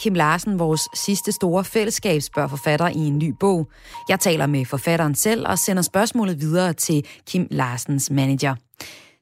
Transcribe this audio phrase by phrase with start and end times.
[0.00, 3.68] Kim Larsen vores sidste store fællesskab, forfatter i en ny bog.
[4.08, 8.54] Jeg taler med forfatteren selv og sender spørgsmålet videre til Kim Larsens manager.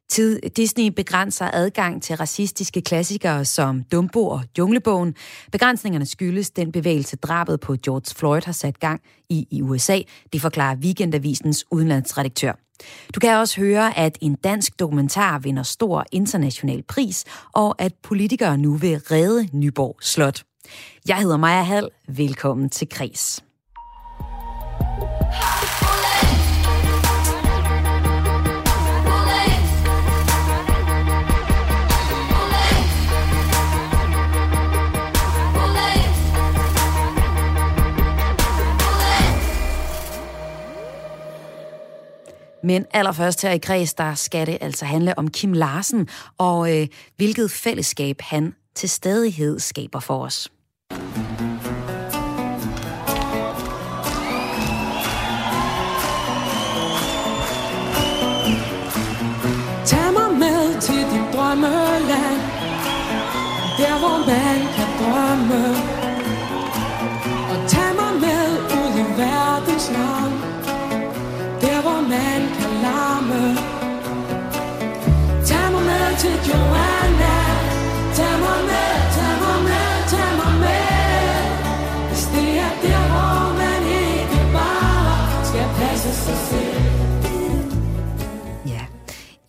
[0.08, 5.14] Tid Disney begrænser adgang til racistiske klassikere som Dumbo og Junglebogen.
[5.52, 10.00] Begrænsningerne skyldes den bevægelse, drabet på George Floyd har sat gang i i USA.
[10.32, 12.52] Det forklarer Weekendavisens udenlandsredaktør.
[13.14, 18.58] Du kan også høre, at en dansk dokumentar vinder stor international pris, og at politikere
[18.58, 20.42] nu vil redde Nyborg Slot.
[21.08, 21.88] Jeg hedder Maja Hall.
[22.08, 23.42] Velkommen til Kres.
[42.62, 46.86] Men allerførst her i kreds, der skal det altså handle om Kim Larsen, og øh,
[47.16, 50.48] hvilket fællesskab han til stadighed skaber for os.
[63.78, 64.18] Der hvor
[65.48, 65.87] man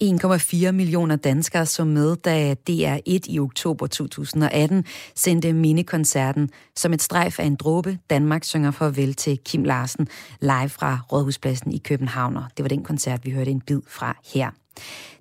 [0.09, 4.85] 1,4 millioner danskere så med, da DR1 i oktober 2018
[5.15, 7.97] sendte minikoncerten som et strejf af en dråbe.
[8.09, 10.07] Danmark synger farvel til Kim Larsen
[10.41, 12.37] live fra Rådhuspladsen i København.
[12.37, 14.49] Og det var den koncert, vi hørte en bid fra her.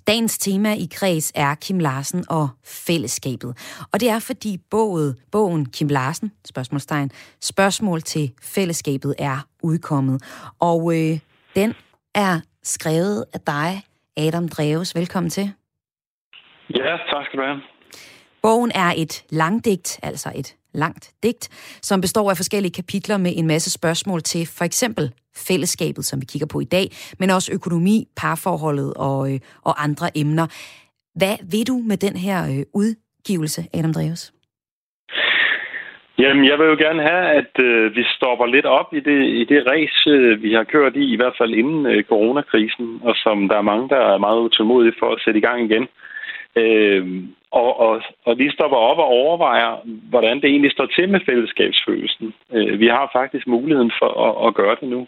[0.06, 3.56] Dagens tema i kreds er Kim Larsen og fællesskabet.
[3.92, 7.10] Og det er fordi bogen, bogen Kim Larsen, spørgsmålstegn,
[7.40, 10.22] spørgsmål til fællesskabet er udkommet.
[10.58, 11.18] Og øh,
[11.54, 11.74] den
[12.14, 13.82] er skrevet af dig,
[14.18, 14.94] Adam Dreves.
[14.94, 15.52] Velkommen til.
[16.70, 17.60] Ja, tak skal du have.
[18.42, 21.48] Bogen er et langdigt, altså et langt digt,
[21.82, 26.26] som består af forskellige kapitler med en masse spørgsmål til for eksempel fællesskabet, som vi
[26.26, 30.46] kigger på i dag, men også økonomi, parforholdet og, øh, og andre emner.
[31.14, 34.32] Hvad vil du med den her øh, udgivelse, Adam Dreves?
[36.22, 39.44] Jamen, jeg vil jo gerne have, at øh, vi stopper lidt op i det, i
[39.44, 43.48] det race, øh, vi har kørt i, i hvert fald inden øh, coronakrisen, og som
[43.48, 45.84] der er mange, der er meget utålmodige for at sætte i gang igen.
[46.62, 47.02] Øh,
[47.50, 49.70] og, og, og lige stopper op og overvejer,
[50.12, 52.34] hvordan det egentlig står til med fællesskabsfølelsen.
[52.54, 55.06] Øh, vi har faktisk muligheden for at, at gøre det nu.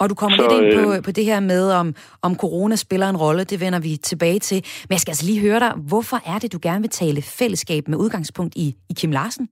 [0.00, 2.76] Og du kommer Så, lidt ind på, øh, på det her med, om, om corona
[2.76, 3.44] spiller en rolle.
[3.44, 4.58] Det vender vi tilbage til.
[4.88, 7.82] Men jeg skal altså lige høre dig, hvorfor er det, du gerne vil tale fællesskab
[7.88, 9.48] med udgangspunkt i, i Kim Larsen?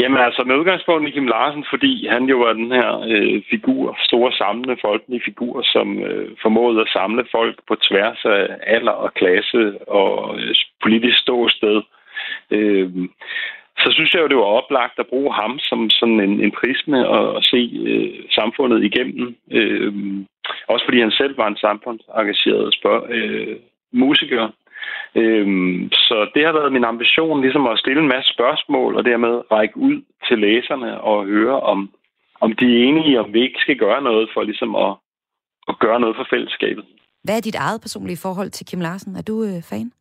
[0.00, 3.98] Jamen altså med udgangspunkt i Kim Larsen, fordi han jo var den her øh, figur,
[4.04, 9.14] store samlende folkelige figur, som øh, formåede at samle folk på tværs af alder og
[9.14, 11.82] klasse og øh, politisk ståsted.
[12.50, 12.90] Øh,
[13.78, 17.08] så synes jeg jo, det var oplagt at bruge ham som sådan en, en prisme
[17.08, 19.36] og, og se øh, samfundet igennem.
[19.50, 19.92] Øh,
[20.68, 23.56] også fordi han selv var en samfundsengageret spørg, øh,
[23.92, 24.48] musiker.
[25.14, 29.34] Øhm, så det har været min ambition, ligesom at stille en masse spørgsmål, og dermed
[29.52, 31.90] række ud til læserne og høre, om,
[32.40, 34.92] om de er enige, om vi ikke skal gøre noget for ligesom at,
[35.68, 36.84] at gøre noget for fællesskabet.
[37.24, 39.16] Hvad er dit eget personlige forhold til Kim Larsen?
[39.16, 39.92] Er du øh, fan?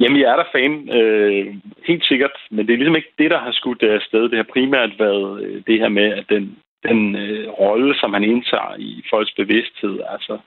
[0.00, 1.54] Jamen, jeg er der fan, øh,
[1.86, 4.22] helt sikkert, men det er ligesom ikke det, der har skudt det afsted.
[4.28, 8.24] Det har primært været øh, det her med, at den, den øh, rolle, som han
[8.24, 10.00] indtager i folks bevidsthed.
[10.14, 10.38] Altså,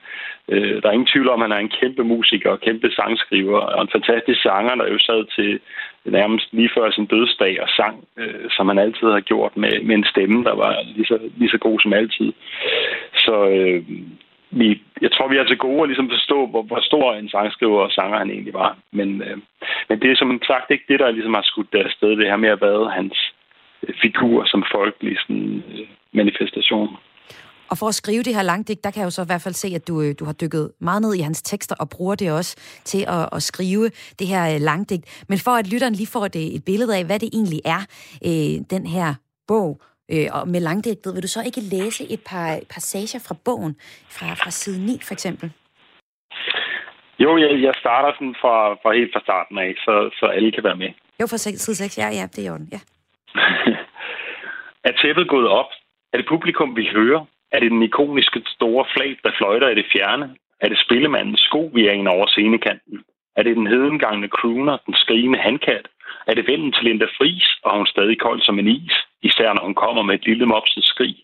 [0.49, 3.59] øh, der er ingen tvivl om, at han er en kæmpe musiker og kæmpe sangskriver,
[3.59, 5.59] og en fantastisk sanger, der jo sad til
[6.05, 9.95] nærmest lige før sin dødsdag og sang, øh, som han altid har gjort med, med
[9.95, 12.33] en stemme, der var lige så, lige så god som altid.
[13.17, 13.83] Så øh,
[14.51, 17.81] vi, jeg tror, vi er til gode at ligesom forstå, hvor, hvor stor en sangskriver
[17.81, 18.77] og sanger han egentlig var.
[18.91, 19.37] Men, øh,
[19.89, 22.09] men det er som sagt ikke det, der ligesom har skudt afsted.
[22.09, 23.33] Det her med at være hans
[24.01, 26.89] figur som folkelig sådan, øh, manifestation.
[27.71, 29.53] Og for at skrive det her langdigt, der kan jeg jo så i hvert fald
[29.53, 32.31] se, at du, øh, du har dykket meget ned i hans tekster og bruger det
[32.31, 33.85] også til at, at skrive
[34.19, 35.25] det her øh, langdigt.
[35.29, 37.81] Men for at lytteren lige får et, et billede af, hvad det egentlig er,
[38.29, 39.13] øh, den her
[39.47, 39.81] bog,
[40.13, 43.75] øh, og med langdigtet, vil du så ikke læse et par passager fra bogen,
[44.15, 45.51] fra, fra side 9 for eksempel?
[47.19, 50.63] Jo, jeg, jeg starter sådan fra, fra helt fra starten af, så, så alle kan
[50.63, 50.89] være med.
[51.21, 52.79] Jo, fra side 6, ja, ja, det er orden, ja.
[55.05, 55.71] tæppet gået op?
[56.13, 57.25] Er det publikum, vi hører?
[57.51, 60.35] Er det den ikoniske store flag, der fløjter i det fjerne?
[60.61, 62.97] Er det spillemandens sko, vi er ind over scenekanten?
[63.37, 65.85] Er det den hedengangne crooner, den skrigende handkat?
[66.27, 69.63] Er det vennen til Linda Fris, og hun stadig kold som en is, især når
[69.63, 71.15] hun kommer med et lille mopset skrig?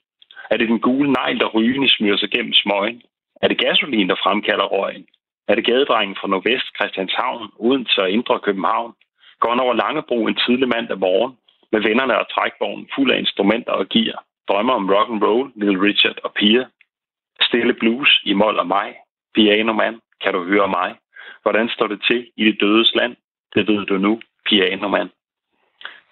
[0.51, 3.01] Er det den gule negl, der rygende smyrer sig gennem smøgen?
[3.41, 5.05] Er det gasolin, der fremkalder røgen?
[5.47, 8.93] Er det gadedrengen fra Nordvest, Christianshavn, uden til Indre København?
[9.39, 11.33] Går han over Langebro en tidlig mandag morgen
[11.71, 14.23] med vennerne og trækvognen fuld af instrumenter og gear?
[14.47, 16.65] Drømmer om rock and roll, Little Richard og Pia?
[17.41, 18.95] Stille blues i mål og mig?
[19.35, 20.95] Piano man, kan du høre mig?
[21.41, 23.15] Hvordan står det til i det dødes land?
[23.55, 25.09] Det ved du nu, piano man.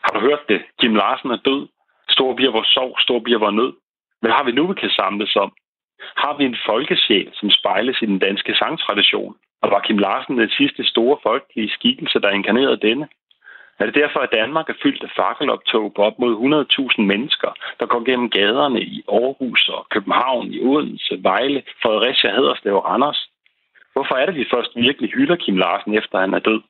[0.04, 0.62] Har du hørt det?
[0.80, 1.68] Kim Larsen er død.
[2.10, 3.74] Stor bliver vores sorg, stor bliver vores nød.
[4.22, 5.52] Hvad har vi nu, vi kan samles om?
[6.24, 9.36] Har vi en folkesjæl, som spejles i den danske sangtradition?
[9.62, 13.08] Og var Kim Larsen den sidste store folkelige skikkelse, der inkarnerede denne?
[13.80, 16.34] Er det derfor, at Danmark er fyldt af fakkeloptog på op mod
[16.98, 22.76] 100.000 mennesker, der går gennem gaderne i Aarhus og København, i Odense, Vejle, Fredericia, Haderslev
[22.76, 23.30] og Randers?
[23.94, 26.62] Hvorfor er det, vi først virkelig hylder Kim Larsen, efter han er død?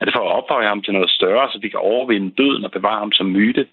[0.00, 2.70] Er det for at ophøje ham til noget større, så vi kan overvinde døden og
[2.70, 3.66] bevare ham som myte?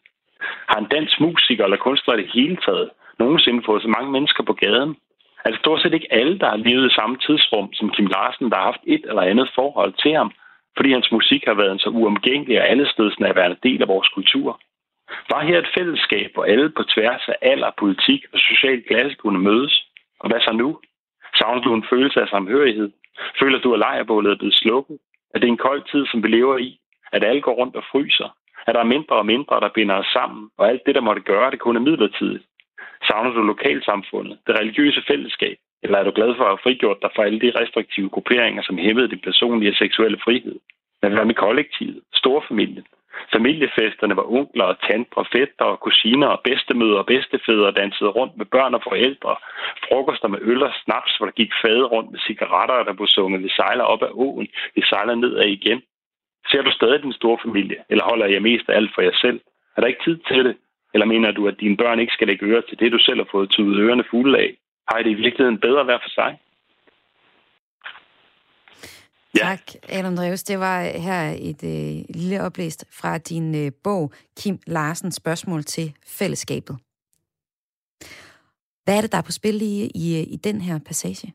[0.69, 4.43] Har en dansk musiker eller kunstner i det hele taget nogensinde fået så mange mennesker
[4.43, 4.95] på gaden?
[5.45, 8.49] Er det stort set ikke alle, der har levet i samme tidsrum som Kim Larsen,
[8.49, 10.31] der har haft et eller andet forhold til ham,
[10.77, 14.59] fordi hans musik har været en så uomgængelig og allestedsnærværende del af vores kultur?
[15.29, 19.39] Var her et fællesskab, hvor alle på tværs af alder, politik og social klasse kunne
[19.39, 19.75] mødes?
[20.19, 20.79] Og hvad så nu?
[21.37, 22.91] Savner du en følelse af samhørighed?
[23.39, 24.97] Føler du, at lejrebålet er blevet slukket?
[25.33, 26.79] Er det en kold tid, som vi lever i?
[27.11, 28.29] At alle går rundt og fryser?
[28.67, 30.49] At der er mindre og mindre, der binder os sammen?
[30.57, 32.43] Og alt det, der måtte gøre, det kun er midlertidigt?
[33.07, 34.39] Savner du lokalsamfundet?
[34.47, 35.57] Det religiøse fællesskab?
[35.83, 38.77] Eller er du glad for at have frigjort dig fra alle de restriktive grupperinger, som
[38.77, 40.55] hæmmede din personlige og seksuelle frihed?
[40.99, 42.01] Hvad med kollektivet?
[42.13, 42.85] Storfamilien?
[43.33, 48.45] Familiefesterne, hvor onkler og tanter, fætter og kusiner og bedstemøder og bedstefædre dansede rundt med
[48.45, 49.35] børn og forældre.
[49.85, 53.43] Frokoster med øl og snaps, hvor der gik fade rundt med cigaretter, der blev sunget,
[53.43, 55.81] vi sejler op ad åen, vi sejler ned af igen.
[56.51, 59.39] Ser du stadig din store familie, eller holder jeg mest af alt for jer selv?
[59.75, 60.55] Er der ikke tid til det?
[60.93, 63.29] Eller mener du, at dine børn ikke skal lægge ører til det, du selv har
[63.31, 64.51] fået tydet ørerne fulde af?
[64.89, 66.39] Har I det i virkeligheden bedre hver for sig?
[69.37, 69.45] Ja.
[69.49, 70.43] Tak, Adam Dreves.
[70.43, 75.93] Det var her et øh, lille oplæst fra din øh, bog, Kim Larsens spørgsmål til
[76.19, 76.75] fællesskabet.
[78.83, 81.33] Hvad er det, der er på spil i, i, i den her passage?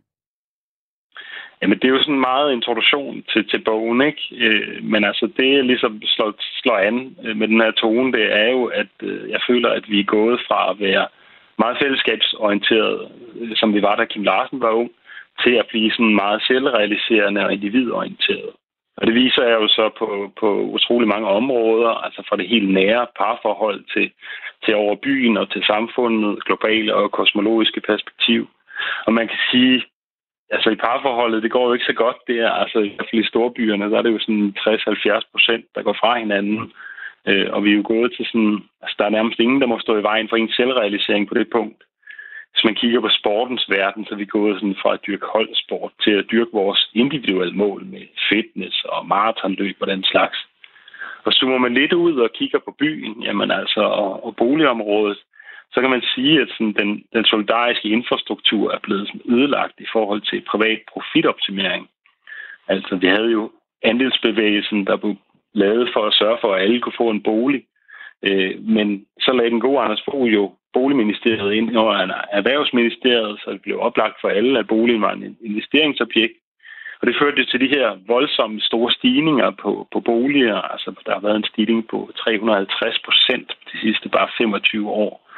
[1.62, 4.22] Jamen, det er jo sådan en meget introduktion til, til bogen, ikke?
[4.32, 8.32] Øh, men altså, det jeg ligesom slår, slår an øh, med den her tone, det
[8.42, 11.08] er jo, at øh, jeg føler, at vi er gået fra at være
[11.58, 13.08] meget fællesskabsorienteret,
[13.54, 14.90] som vi var, da Kim Larsen var ung,
[15.44, 18.50] til at blive sådan meget selvrealiserende og individorienteret.
[18.96, 22.70] Og det viser jeg jo så på, på utrolig mange områder, altså fra det helt
[22.70, 24.10] nære parforhold til,
[24.64, 28.48] til over byen og til samfundet, globale og kosmologiske perspektiv.
[29.06, 29.84] Og man kan sige,
[30.50, 32.50] altså i parforholdet, det går jo ikke så godt der.
[32.50, 35.96] Altså i hvert fald i storbyerne, der er det jo sådan 60-70 procent, der går
[36.00, 36.72] fra hinanden.
[37.28, 39.78] Øh, og vi er jo gået til sådan, altså der er nærmest ingen, der må
[39.78, 41.82] stå i vejen for en selvrealisering på det punkt
[42.52, 45.92] hvis man kigger på sportens verden, så er vi gået sådan fra at dyrke holdsport
[46.04, 50.38] til at dyrke vores individuelle mål med fitness og maratonløb og den slags.
[51.24, 55.18] Og zoomer man lidt ud og kigger på byen, jamen altså, og, og boligområdet,
[55.72, 59.86] så kan man sige, at sådan den, den solidariske infrastruktur er blevet sådan ødelagt i
[59.92, 61.88] forhold til privat profitoptimering.
[62.68, 63.50] Altså, vi havde jo
[63.82, 65.16] andelsbevægelsen, der blev
[65.54, 67.62] lavet for at sørge for, at alle kunne få en bolig.
[68.22, 71.94] Øh, men så lagde den gode Anders Fogh jo Boligministeriet ind over
[72.32, 76.36] Erhvervsministeriet, så det blev oplagt for alle, at boligen var en investeringsobjekt.
[77.00, 80.58] Og det førte til de her voldsomme store stigninger på, på boliger.
[80.72, 85.31] Altså, der har været en stigning på 350 procent de sidste bare 25 år.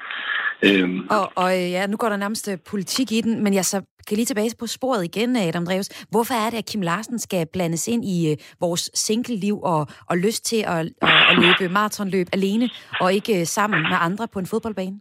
[0.67, 1.09] Øhm.
[1.11, 4.17] Og, og ja, nu går der nærmest øh, politik i den, men jeg så kan
[4.17, 6.07] lige tilbage på sporet igen, Adam Dreves.
[6.11, 10.17] Hvorfor er det, at Kim Larsen skal blandes ind i uh, vores single-liv og, og
[10.19, 12.67] lyst til at, at, at løbe maratonløb alene,
[13.01, 15.01] og ikke uh, sammen med andre på en fodboldbane?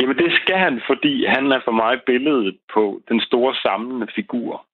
[0.00, 4.66] Jamen det skal han, fordi han er for mig billedet på den store samlende figur.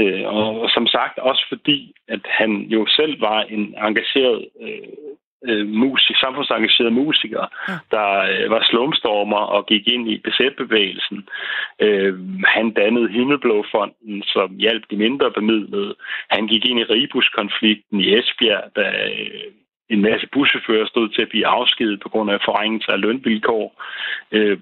[0.00, 4.88] Øh, og som sagt også fordi, at han jo selv var en engageret øh,
[5.48, 7.76] øh musik, samfundsengageret musiker, ja.
[7.96, 11.28] der øh, var slumstormer og gik ind i BZ-bevægelsen.
[11.80, 12.14] Øh,
[12.46, 15.94] han dannede Himmelblåfonden, som hjalp de mindre bemidlede.
[16.30, 19.50] Han gik ind i Ribus-konflikten i Esbjerg, da øh,
[19.90, 23.82] en masse buschauffører stod til at blive afskedet på grund af forringelse af lønvilkår.
[24.32, 24.58] Øh,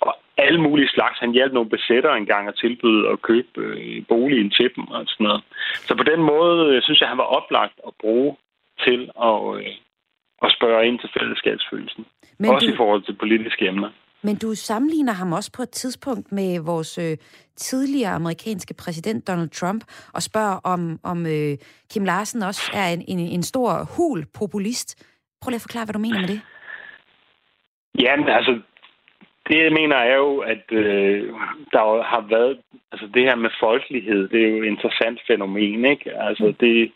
[0.00, 1.18] og alle mulige slags.
[1.18, 5.24] Han hjalp nogle besætter engang at tilbyde at købe øh, boligen til dem og sådan
[5.24, 5.42] noget.
[5.86, 8.36] Så på den måde øh, synes jeg, han var oplagt at bruge
[8.84, 9.72] til at, øh,
[10.42, 12.06] at spørge ind til fællesskabsfølelsen.
[12.38, 12.72] Men også du...
[12.72, 13.90] i forhold til politiske emner.
[14.22, 17.16] Men du sammenligner ham også på et tidspunkt med vores øh,
[17.56, 21.56] tidligere amerikanske præsident Donald Trump og spørger, om, om øh,
[21.90, 25.04] Kim Larsen også er en, en, en stor hul populist.
[25.40, 26.40] Prøv lige at forklare, hvad du mener med det.
[28.04, 28.60] Jamen, altså,
[29.48, 31.28] det jeg mener er jo, at øh,
[31.72, 32.58] der har været...
[32.92, 36.20] Altså, det her med folkelighed, det er jo et interessant fænomen, ikke?
[36.20, 36.54] Altså, mm.
[36.54, 36.92] det,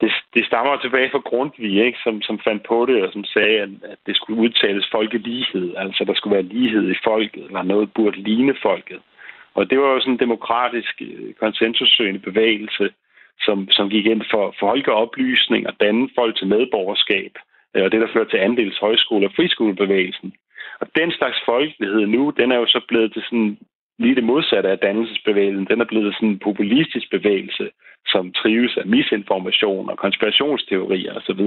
[0.00, 1.98] det, det stammer tilbage fra Grundtvig, ikke?
[2.04, 5.74] Som, som fandt på det, og som sagde, at, at det skulle udtales folkelighed.
[5.76, 9.00] Altså, der skulle være lighed i folket, eller noget burde ligne folket.
[9.54, 12.90] Og det var jo sådan en demokratisk øh, konsensussøgende bevægelse,
[13.40, 17.32] som, som gik ind for folkeoplysning og danne folk til medborgerskab.
[17.74, 20.32] Øh, og det, der førte til andels højskole- og friskolebevægelsen.
[20.80, 23.58] Og den slags folkelighed nu, den er jo så blevet til sådan
[23.98, 25.66] lige det modsatte af dannelsesbevægelsen.
[25.70, 27.70] Den er blevet sådan en populistisk bevægelse,
[28.06, 31.42] som trives af misinformation og konspirationsteorier osv.,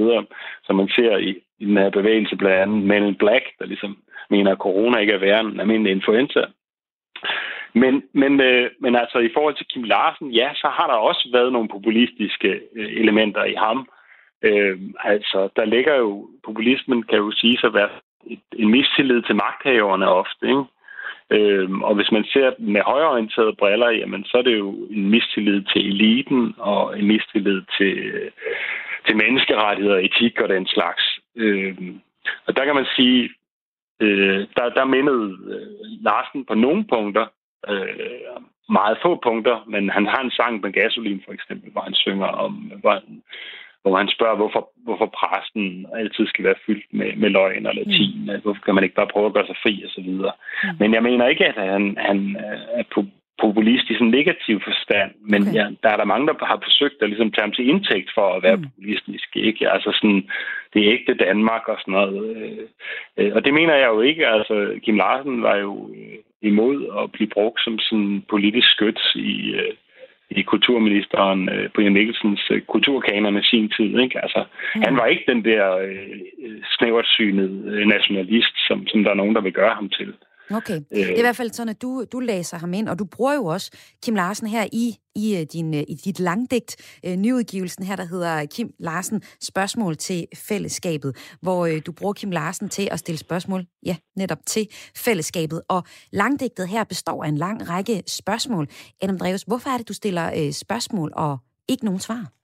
[0.65, 1.29] som man ser i,
[1.59, 3.97] i den her bevægelse blandt andet Men in Black, der ligesom
[4.29, 6.41] mener, at corona ikke er værre end almindelig influenza.
[7.73, 11.29] Men, men, øh, men altså i forhold til Kim Larsen, ja, så har der også
[11.31, 13.89] været nogle populistiske øh, elementer i ham.
[14.41, 17.89] Øh, altså, der ligger jo, populismen kan jo sige at være
[18.53, 20.63] en mistillid til magthaverne ofte, ikke?
[21.31, 25.61] Øhm, og hvis man ser med højorienterede briller, jamen, så er det jo en mistillid
[25.63, 27.95] til eliten og en mistillid til,
[29.05, 31.19] til menneskerettigheder, etik og den slags.
[31.35, 32.01] Øhm,
[32.47, 33.29] og der kan man sige,
[34.01, 35.67] øh, der, der mindede øh,
[36.05, 37.25] Larsen på nogle punkter,
[37.69, 38.17] øh,
[38.69, 42.27] meget få punkter, men han har en sang med gasolin for eksempel, hvor han synger
[42.27, 43.23] om, hvor han,
[43.89, 48.13] hvor han spørger, hvorfor, hvorfor præsten altid skal være fyldt med, med løgn og latin.
[48.21, 48.41] Mm.
[48.43, 50.33] Hvorfor kan man ikke bare prøve at gøre sig fri og så videre.
[50.63, 50.69] Mm.
[50.79, 52.37] Men jeg mener ikke, at han, han
[52.79, 53.05] er på
[53.41, 55.53] populist i sådan en negativ forstand, men okay.
[55.53, 58.27] ja, der er der mange, der har forsøgt at ligesom tage ham til indtægt for
[58.33, 58.63] at være mm.
[58.63, 59.29] populistisk.
[59.35, 59.71] Ikke?
[59.71, 60.23] Altså sådan,
[60.73, 62.37] det er ægte Danmark og sådan noget.
[62.37, 62.63] Øh,
[63.17, 64.27] øh, og det mener jeg jo ikke.
[64.27, 69.55] Altså, Kim Larsen var jo øh, imod at blive brugt som sådan politisk skyts i,
[70.29, 73.99] i kulturministeren øh, Brian Mikkelsens øh, kulturkanon i sin tid.
[73.99, 74.23] Ikke?
[74.23, 74.43] Altså,
[74.75, 74.81] mm.
[74.85, 79.41] Han var ikke den der øh, snævert øh, nationalist, som, som der er nogen, der
[79.41, 80.13] vil gøre ham til.
[80.51, 80.75] Okay.
[80.75, 80.97] Øh.
[80.97, 83.33] Det er i hvert fald sådan, at du, du læser ham ind, og du bruger
[83.33, 83.71] jo også
[84.03, 86.75] Kim Larsen her i, i, øh, din, øh, i dit langdigt,
[87.05, 92.31] øh, nyudgivelsen her, der hedder Kim Larsen Spørgsmål til fællesskabet, hvor øh, du bruger Kim
[92.31, 95.61] Larsen til at stille spørgsmål, ja, netop til fællesskabet.
[95.69, 98.67] Og langdigtet her består af en lang række spørgsmål.
[99.01, 101.37] Adam Dreves, hvorfor er det, du stiller øh, spørgsmål og
[101.67, 102.36] ikke nogen svar?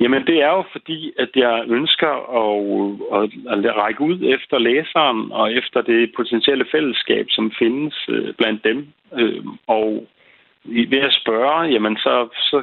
[0.00, 3.30] Jamen, det er jo fordi, at jeg ønsker at,
[3.66, 8.88] at, række ud efter læseren og efter det potentielle fællesskab, som findes øh, blandt dem.
[9.18, 10.06] Øh, og
[10.64, 12.62] ved at spørge, jamen så, så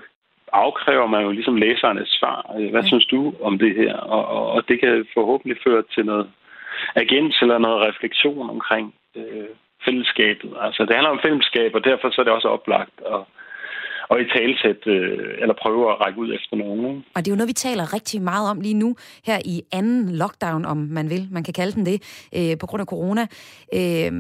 [0.54, 2.56] afkræver man jo ligesom læseren et svar.
[2.60, 3.98] Øh, hvad synes du om det her?
[3.98, 6.30] Og, og, og det kan forhåbentlig føre til noget
[6.96, 9.52] agens eller noget refleksion omkring øh,
[9.86, 10.54] fællesskabet.
[10.62, 13.22] Altså, det handler om fællesskab, og derfor så er det også oplagt at
[14.12, 17.06] og i talsæt, øh, eller prøve at række ud efter nogen.
[17.16, 20.16] Og det er jo noget, vi taler rigtig meget om lige nu, her i anden
[20.16, 23.28] lockdown, om man vil, man kan kalde den det, øh, på grund af corona.
[23.74, 24.12] Øh,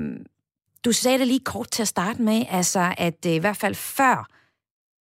[0.85, 3.75] du sagde det lige kort til at starte med, altså at øh, i hvert fald
[3.75, 4.27] før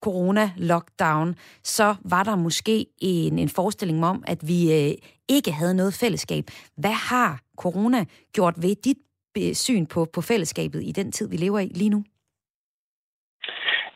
[0.07, 4.93] corona-lockdown, så var der måske en, en forestilling om, at vi øh,
[5.29, 6.45] ikke havde noget fællesskab.
[6.77, 8.99] Hvad har corona gjort ved dit
[9.39, 12.05] øh, syn på, på fællesskabet i den tid, vi lever i lige nu?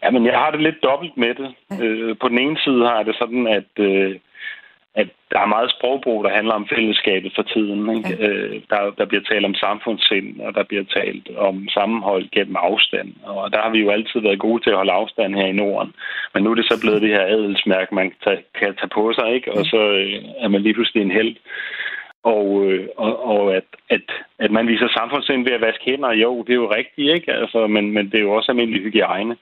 [0.05, 1.55] Jamen, jeg har det lidt dobbelt med det.
[1.71, 1.85] Ja.
[1.85, 4.17] Øh, på den ene side har jeg det sådan, at, øh,
[4.95, 7.97] at der er meget sprogbrug, der handler om fællesskabet for tiden.
[7.97, 8.17] Ikke?
[8.21, 8.29] Ja.
[8.29, 13.09] Øh, der, der bliver talt om samfundssind, og der bliver talt om sammenhold gennem afstand.
[13.23, 15.93] Og der har vi jo altid været gode til at holde afstand her i Norden.
[16.35, 19.13] Men nu er det så blevet det her adelsmærke, man kan tage, kan tage på
[19.13, 19.53] sig, ikke?
[19.53, 21.37] og så øh, er man lige pludselig en held.
[22.25, 24.07] Og, øh, og, og at, at,
[24.39, 27.33] at man viser samfundssind ved at vaske hænder, jo, det er jo rigtigt, ikke?
[27.33, 29.37] Altså, men, men det er jo også almindelig hygiejne.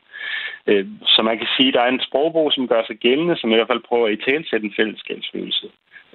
[0.67, 3.51] Øh, så man kan sige, at der er en sprogbrug, som gør sig gældende, som
[3.51, 5.67] i hvert fald prøver at i talsætte en fællesskabsfølelse.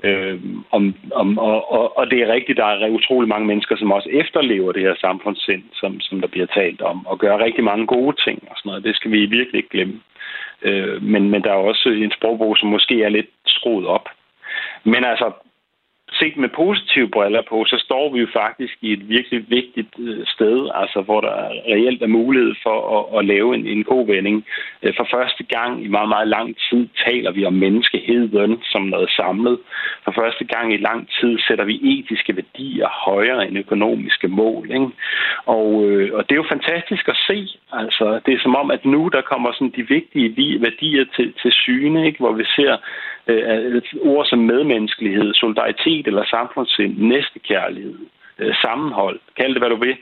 [0.03, 0.39] Øh,
[0.71, 4.09] om, om, og, og, og det er rigtigt, der er utrolig mange mennesker, som også
[4.09, 8.15] efterlever det her samfundssind, som, som der bliver talt om, og gør rigtig mange gode
[8.25, 8.83] ting og sådan noget.
[8.83, 10.01] Det skal vi virkelig ikke glemme.
[10.61, 14.09] Øh, men, men der er også en sprogbrug, som måske er lidt skruet op.
[14.83, 15.31] Men altså,
[16.11, 20.25] set med positive briller på, så står vi jo faktisk i et virkelig vigtigt øh,
[20.25, 21.35] sted, altså hvor der
[21.71, 24.45] reelt er mulighed for at, at lave en, en god vending.
[24.83, 29.09] Øh, for første gang i meget, meget lang tid taler vi om menneskeheden som noget
[29.09, 29.57] samlet.
[30.03, 34.71] For første gang i lang tid sætter vi etiske værdier højere end økonomiske mål.
[34.71, 34.89] Ikke?
[35.45, 37.47] Og, øh, og det er jo fantastisk at se.
[37.71, 41.51] Altså, det er som om, at nu der kommer sådan de vigtige værdier til, til
[41.51, 42.19] syne, ikke?
[42.19, 42.77] hvor vi ser
[43.27, 47.99] øh, ord som medmenneskelighed, solidaritet eller samfundssind, næstekærlighed,
[48.39, 49.97] øh, sammenhold, kald det hvad du vil,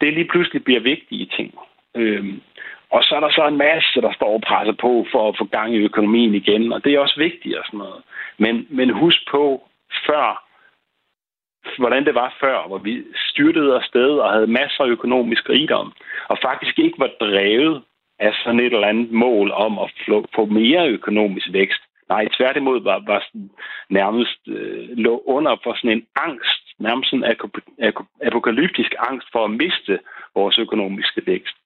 [0.00, 1.54] det lige pludselig bliver vigtige ting.
[1.96, 2.24] Øh,
[2.90, 5.44] og så er der så en masse, der står og presser på for at få
[5.44, 8.02] gang i økonomien igen, og det er også vigtigt og sådan noget.
[8.38, 9.68] Men, men husk på,
[10.06, 10.44] før,
[11.78, 15.92] hvordan det var før, hvor vi styrtede afsted og havde masser af økonomisk rigdom,
[16.28, 17.82] og faktisk ikke var drevet
[18.18, 19.90] af sådan et eller andet mål om at
[20.34, 23.50] få mere økonomisk vækst, Nej, tværtimod var, var sådan,
[23.90, 27.24] nærmest øh, lå under for sådan en angst, nærmest en
[28.22, 29.98] apokalyptisk angst for at miste
[30.34, 31.56] vores økonomiske vækst.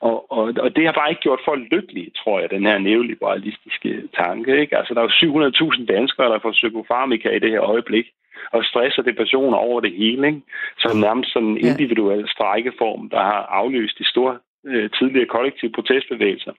[0.00, 4.02] Og, og, og det har bare ikke gjort folk lykkelige, tror jeg, den her neoliberalistiske
[4.16, 4.60] tanke.
[4.60, 4.76] Ikke?
[4.78, 8.06] Altså, der er jo 700.000 danskere, der får psykofarmika i det her øjeblik,
[8.52, 10.26] og stress og depressioner over det hele.
[10.26, 10.40] Ikke?
[10.78, 16.52] Så nærmest sådan en individuel strækkeform, der har afløst de store øh, tidligere kollektive protestbevægelser.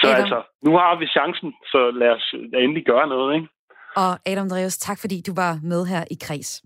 [0.00, 0.20] Så Adam.
[0.20, 2.26] altså, nu har vi chancen, så lad os
[2.64, 3.48] endelig gøre noget, ikke?
[3.96, 6.62] Og Adam Dreves, tak fordi du var med her i Kreds.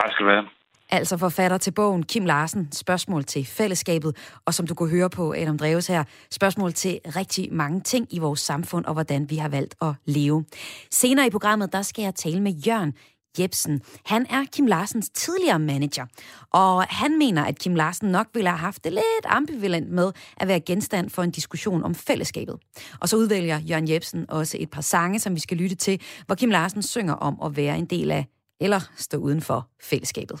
[0.00, 0.46] Tak skal du have.
[0.90, 5.34] Altså forfatter til bogen Kim Larsen, spørgsmål til fællesskabet, og som du kunne høre på
[5.36, 9.48] Adam Dreves her, spørgsmål til rigtig mange ting i vores samfund og hvordan vi har
[9.48, 10.44] valgt at leve.
[10.90, 12.94] Senere i programmet, der skal jeg tale med Jørgen
[13.38, 13.80] Jebsen.
[14.04, 16.06] Han er Kim Larsens tidligere manager,
[16.50, 20.48] og han mener, at Kim Larsen nok ville have haft det lidt ambivalent med at
[20.48, 22.56] være genstand for en diskussion om fællesskabet.
[23.00, 26.34] Og så udvælger Jørgen Jebsen også et par sange, som vi skal lytte til, hvor
[26.34, 28.26] Kim Larsen synger om at være en del af
[28.60, 30.40] eller stå uden for fællesskabet.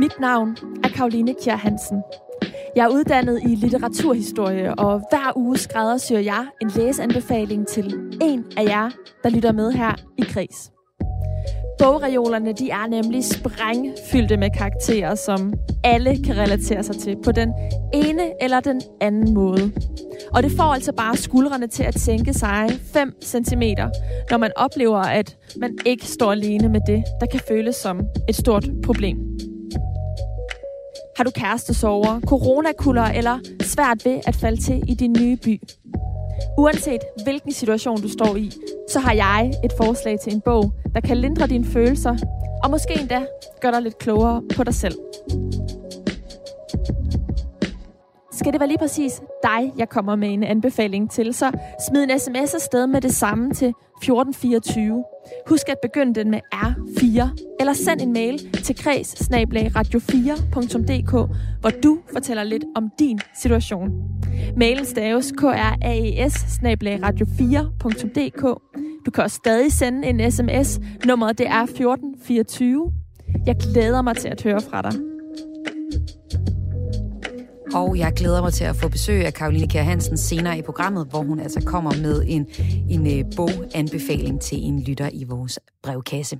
[0.00, 2.02] Mit navn er Karoline Kjær Hansen.
[2.76, 8.64] Jeg er uddannet i litteraturhistorie, og hver uge skræddersyr jeg en læseanbefaling til en af
[8.64, 8.90] jer,
[9.22, 10.70] der lytter med her i Kris.
[11.78, 17.52] Bogreolerne de er nemlig sprængfyldte med karakterer, som alle kan relatere sig til på den
[17.94, 19.72] ene eller den anden måde.
[20.34, 23.62] Og det får altså bare skuldrene til at tænke sig 5 cm,
[24.30, 28.36] når man oplever, at man ikke står alene med det, der kan føles som et
[28.36, 29.16] stort problem.
[31.18, 35.60] Har du kærestesover, coronakuller eller svært ved at falde til i din nye by?
[36.58, 38.52] Uanset hvilken situation du står i,
[38.90, 42.16] så har jeg et forslag til en bog, der kan lindre dine følelser,
[42.64, 43.20] og måske endda
[43.60, 44.94] gøre dig lidt klogere på dig selv.
[48.38, 51.50] Skal det være lige præcis dig, jeg kommer med en anbefaling til, så
[51.88, 55.04] smid en sms afsted med det samme til 1424.
[55.48, 57.28] Husk at begynde den med R4,
[57.60, 61.10] eller send en mail til kreds radio4.dk,
[61.60, 63.90] hvor du fortæller lidt om din situation.
[64.56, 66.60] Mailen staves kraes
[67.04, 68.42] radio4.dk.
[69.06, 70.80] Du kan også stadig sende en sms.
[71.06, 72.92] Nummeret det er 1424.
[73.46, 75.17] Jeg glæder mig til at høre fra dig.
[77.74, 81.06] Og jeg glæder mig til at få besøg af Karoline Kjær Hansen senere i programmet,
[81.06, 82.46] hvor hun altså kommer med en,
[82.90, 86.38] en øh, boganbefaling til en lytter i vores brevkasse.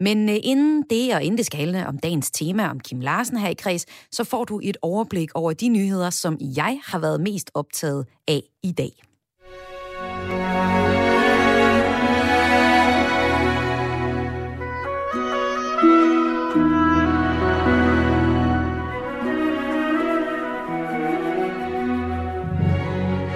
[0.00, 3.48] Men øh, inden det, og inden det skal om dagens tema om Kim Larsen her
[3.48, 7.50] i Kreds, så får du et overblik over de nyheder, som jeg har været mest
[7.54, 9.02] optaget af i dag.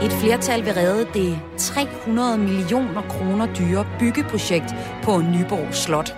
[0.02, 6.16] Et flertal vil redde det 300 millioner kroner dyre byggeprojekt på Nyborg Slot.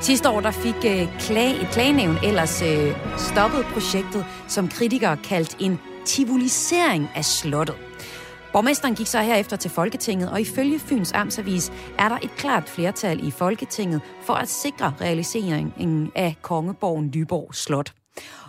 [0.00, 5.56] Sidste år der fik uh, klage, et klagenævn ellers uh, stoppet projektet, som kritikere kaldt
[5.60, 7.76] en tivolisering af slottet.
[8.52, 13.26] Borgmesteren gik så herefter til Folketinget, og ifølge Fyns Amtsavis er der et klart flertal
[13.26, 17.92] i Folketinget for at sikre realiseringen af Kongeborgen Nyborg Slot.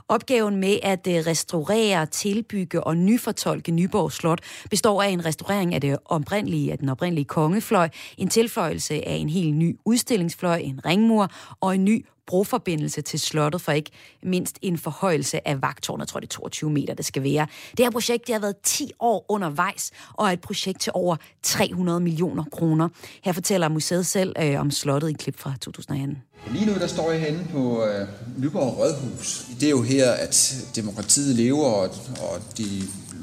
[0.07, 5.81] Opgaven med at øh, restaurere, tilbygge og nyfortolke Nyborg Slot består af en restaurering af,
[5.81, 11.31] det oprindelige, af den oprindelige kongefløj, en tilføjelse af en helt ny udstillingsfløj, en ringmur
[11.59, 13.91] og en ny broforbindelse til slottet, for ikke
[14.23, 17.47] mindst en forhøjelse af vagtårnet, jeg tror det er 22 meter, det skal være.
[17.77, 21.15] Det her projekt det har været 10 år undervejs, og er et projekt til over
[21.43, 22.89] 300 millioner kroner.
[23.23, 26.17] Her fortæller museet selv øh, om slottet i et klip fra 2018.
[26.51, 28.07] Lige nu der står jeg henne på øh,
[28.37, 29.45] Nyborg Rådhus.
[29.59, 31.89] Det er jo her, at demokratiet lever, og,
[32.21, 32.63] og de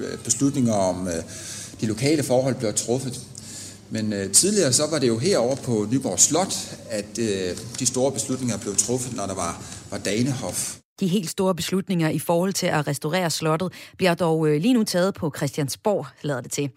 [0.01, 1.15] øh, beslutninger om øh,
[1.81, 3.21] de lokale forhold bliver truffet.
[3.92, 6.55] Men øh, tidligere så var det jo herover på Nyborg Slot,
[6.90, 10.76] at øh, de store beslutninger blev truffet, når der var, var Danehof.
[11.00, 14.85] De helt store beslutninger i forhold til at restaurere slottet bliver dog øh, lige nu
[14.85, 16.70] taget på Christiansborg, lader det til.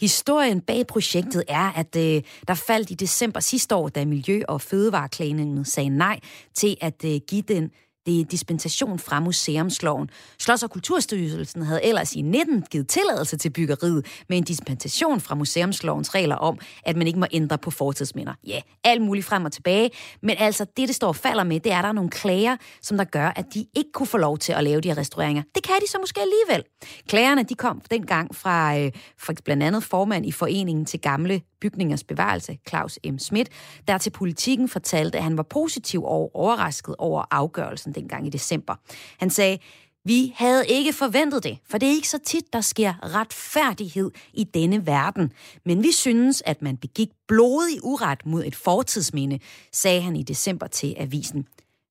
[0.00, 4.60] Historien bag projektet er, at øh, der faldt i december sidste år, da Miljø- og
[4.60, 6.20] Fødevareklagenævnet sagde nej
[6.54, 7.70] til at øh, give den
[8.06, 10.10] det er dispensation fra museumsloven.
[10.42, 15.34] Slots- og Kulturstyrelsen havde ellers i 19 givet tilladelse til byggeriet med en dispensation fra
[15.34, 18.34] museumslovens regler om, at man ikke må ændre på fortidsminder.
[18.46, 19.90] Ja, alt muligt frem og tilbage,
[20.22, 22.56] men altså det, det står og falder med, det er, at der er nogle klager,
[22.82, 25.42] som der gør, at de ikke kunne få lov til at lave de her restaureringer.
[25.54, 26.64] Det kan de så måske alligevel.
[27.08, 32.04] Klagerne, de kom dengang fra, øh, fra blandt andet formand i Foreningen til Gamle Bygningers
[32.04, 33.18] Bevarelse, Claus M.
[33.18, 33.48] Schmidt,
[33.88, 38.74] der til politikken fortalte, at han var positiv og overrasket over afgørelsen dengang i december.
[39.18, 39.58] Han sagde,
[40.04, 44.44] vi havde ikke forventet det, for det er ikke så tit, der sker retfærdighed i
[44.44, 45.32] denne verden.
[45.66, 49.38] Men vi synes, at man begik blodig uret mod et fortidsminde,
[49.72, 51.46] sagde han i december til avisen.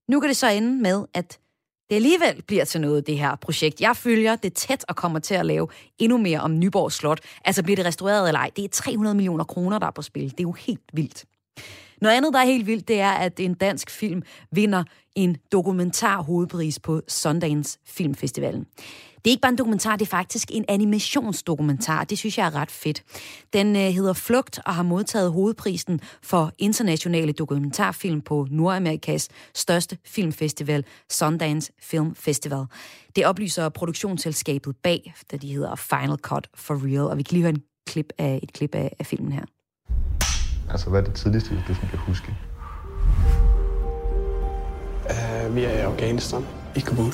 [0.07, 1.39] Nu kan det så ende med, at
[1.89, 3.81] det alligevel bliver til noget, det her projekt.
[3.81, 5.67] Jeg følger det tæt og kommer til at lave
[5.99, 7.19] endnu mere om Nyborg Slot.
[7.45, 8.51] Altså bliver det restaureret eller ej?
[8.55, 10.31] Det er 300 millioner kroner, der er på spil.
[10.31, 11.25] Det er jo helt vildt.
[12.01, 14.83] Noget andet, der er helt vildt, det er, at en dansk film vinder
[15.15, 18.65] en dokumentar hovedpris på Sundance Filmfestivalen.
[19.25, 22.03] Det er ikke bare en dokumentar, det er faktisk en animationsdokumentar.
[22.03, 23.03] Det synes jeg er ret fedt.
[23.53, 30.85] Den øh, hedder Flugt og har modtaget hovedprisen for internationale dokumentarfilm på Nordamerikas største filmfestival,
[31.11, 32.65] Sundance Film Festival.
[33.15, 37.09] Det oplyser produktionsselskabet bag, da de hedder Final Cut for Real.
[37.09, 39.43] Og vi kan lige høre en klip af, et klip af, af filmen her.
[40.71, 42.35] Altså, hvad er det tidligste, du sådan kan huske?
[45.09, 47.13] Uh, vi er i Afghanistan, i Kabul.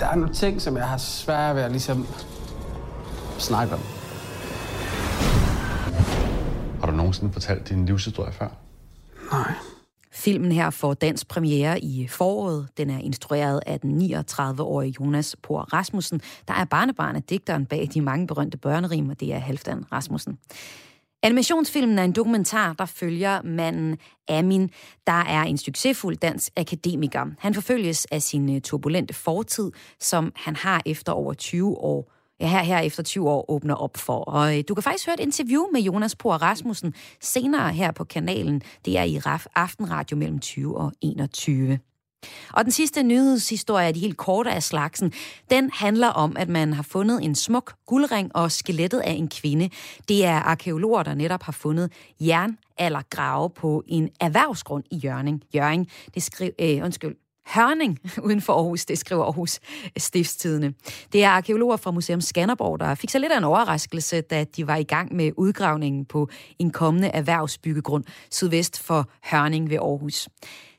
[0.00, 2.06] Der er nogle ting, som jeg har svært ved at ligesom
[3.38, 3.80] snakke om.
[6.80, 8.48] Har du nogensinde fortalt din livshistorie før?
[9.32, 9.52] Nej.
[10.12, 12.68] Filmen her får dansk premiere i foråret.
[12.76, 17.88] Den er instrueret af den 39-årige Jonas Por Rasmussen, der er barnebarn af digteren bag
[17.94, 20.38] de mange berømte børnerim, og det er Halfdan Rasmussen.
[21.22, 24.70] Animationsfilmen er en dokumentar, der følger manden Amin,
[25.06, 27.26] der er en succesfuld dansk akademiker.
[27.38, 32.48] Han forfølges af sin øh, turbulente fortid, som han har efter over 20 år ja,
[32.48, 34.18] her, her efter 20 år åbner op for.
[34.18, 38.04] Og øh, du kan faktisk høre et interview med Jonas Por Rasmussen senere her på
[38.04, 38.62] kanalen.
[38.84, 41.78] Det er i RAF Aftenradio mellem 20 og 21.
[42.52, 45.12] Og den sidste nyhedshistorie, de helt korte af slagsen,
[45.50, 49.70] den handler om, at man har fundet en smuk guldring og skelettet af en kvinde.
[50.08, 55.42] Det er arkeologer, der netop har fundet jernaldergrave på en erhvervsgrund i Jørning.
[55.54, 57.16] Jørning, det skriver, øh, undskyld,
[57.54, 59.60] Hørning uden for Aarhus, det skriver Aarhus
[59.96, 60.74] Stiftstidene.
[61.12, 64.66] Det er arkeologer fra Museum Skanderborg, der fik sig lidt af en overraskelse, da de
[64.66, 66.28] var i gang med udgravningen på
[66.58, 70.28] en kommende erhvervsbyggegrund sydvest for Hørning ved Aarhus.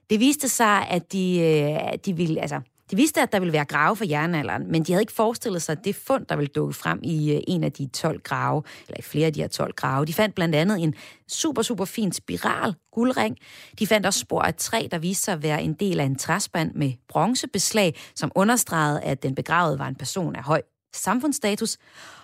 [0.09, 3.65] Det viste sig, at de, øh, de ville, altså, de vidste, at der ville være
[3.65, 6.73] grave for jernalderen, men de havde ikke forestillet sig, at det fund, der ville dukke
[6.73, 9.73] frem i øh, en af de 12 grave, eller i flere af de her 12
[9.73, 10.05] grave.
[10.05, 10.93] De fandt blandt andet en
[11.27, 13.37] super, super fin spiral guldring.
[13.79, 16.15] De fandt også spor af træ, der viste sig at være en del af en
[16.15, 20.61] træspand med bronzebeslag, som understregede, at den begravede var en person af høj
[20.93, 21.77] samfundsstatus.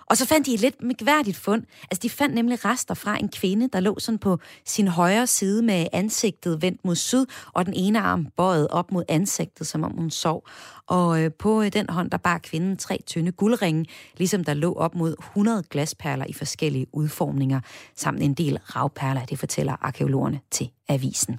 [0.06, 1.62] Og så fandt de et lidt mærkværdigt fund.
[1.82, 5.62] Altså, de fandt nemlig rester fra en kvinde, der lå sådan på sin højre side
[5.62, 9.92] med ansigtet vendt mod syd, og den ene arm bøjet op mod ansigtet, som om
[9.92, 10.48] hun sov.
[10.86, 14.72] Og øh, på øh, den hånd, der bar kvinden tre tynde guldringe, ligesom der lå
[14.72, 17.60] op mod 100 glasperler i forskellige udformninger,
[17.96, 21.38] samt en del ravperler, det fortæller arkeologerne til avisen.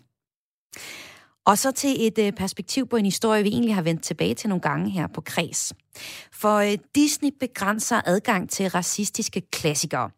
[1.47, 4.49] Og så til et øh, perspektiv på en historie, vi egentlig har vendt tilbage til
[4.49, 5.73] nogle gange her på Kreds.
[6.31, 10.09] For øh, Disney begrænser adgang til racistiske klassikere.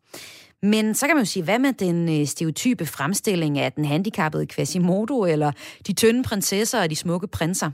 [0.64, 4.48] Men så kan man jo sige, hvad med den øh, stereotype fremstilling af den handicappede
[4.48, 5.52] Quasimodo, eller
[5.88, 7.72] de tynde prinsesser og de smukke prinser?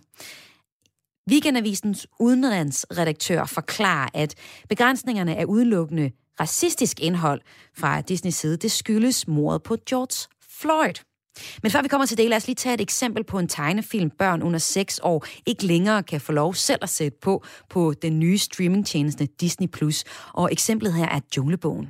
[1.29, 4.35] Weekendavisens udenlandsredaktør forklarer, at
[4.69, 7.41] begrænsningerne af udelukkende racistisk indhold
[7.77, 10.27] fra Disneys side, det skyldes mordet på George
[10.59, 11.14] Floyd.
[11.63, 14.09] Men før vi kommer til det, lad os lige tage et eksempel på en tegnefilm,
[14.09, 18.19] børn under 6 år ikke længere kan få lov selv at sætte på på den
[18.19, 19.67] nye streamingtjeneste Disney+.
[19.67, 20.03] Plus.
[20.33, 21.87] Og eksemplet her er Junglebogen.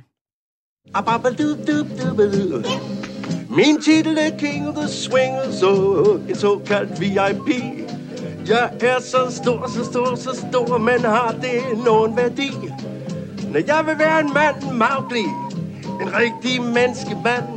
[3.50, 7.48] Min titel er King of the Swingers og en såkaldt VIP.
[8.48, 12.50] Jeg er så stor, så stor, så stor, men har det nogen værdi?
[13.52, 15.24] Når jeg vil være en mand, Mowgli,
[16.02, 17.55] en rigtig menneskemand.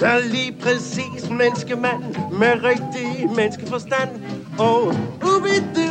[0.00, 4.08] Jeg er lige præcis menneskemand med rigtig menneskeforstand.
[4.58, 4.86] Og
[5.36, 5.88] ubidu,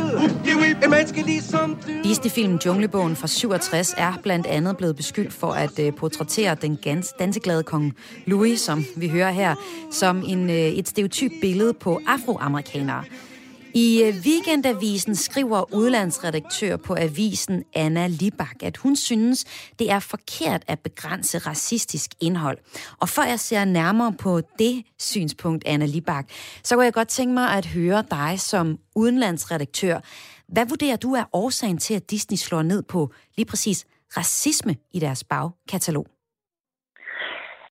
[0.84, 1.92] en menneske ligesom du.
[2.04, 7.14] Disney-filmen Junglebogen fra 67 er blandt andet blevet beskyldt for at øh, portrættere den gans,
[7.18, 7.94] danseglade kong
[8.26, 9.54] Louis, som vi hører her,
[9.90, 13.04] som en, øh, et stereotyp billede på afroamerikanere.
[13.74, 19.44] I øh, Weekendavisen skriver udlandsredaktør på avisen Anna Libak, at hun synes,
[19.78, 22.58] det er forkert at begrænse racistisk indhold.
[23.00, 26.28] Og før jeg ser nærmere på det synspunkt, Anna Libak,
[26.64, 30.00] så kunne jeg godt tænke mig at høre dig som udenlandsredaktør.
[30.48, 34.98] Hvad vurderer du er årsagen til, at Disney slår ned på lige præcis racisme i
[34.98, 36.06] deres bagkatalog?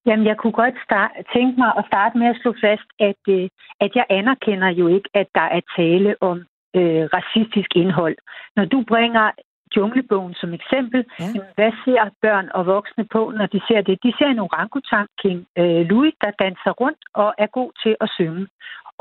[0.07, 3.49] Jamen, jeg kunne godt start, tænke mig at starte med at slå fast, at, øh,
[3.79, 6.37] at jeg anerkender jo ikke, at der er tale om
[6.75, 8.17] øh, racistisk indhold.
[8.55, 9.31] Når du bringer
[9.75, 11.25] junglebogen som eksempel, ja.
[11.25, 14.03] jamen, hvad ser børn og voksne på, når de ser det?
[14.03, 18.09] De ser en orangutang, King øh, Louis, der danser rundt og er god til at
[18.17, 18.47] synge.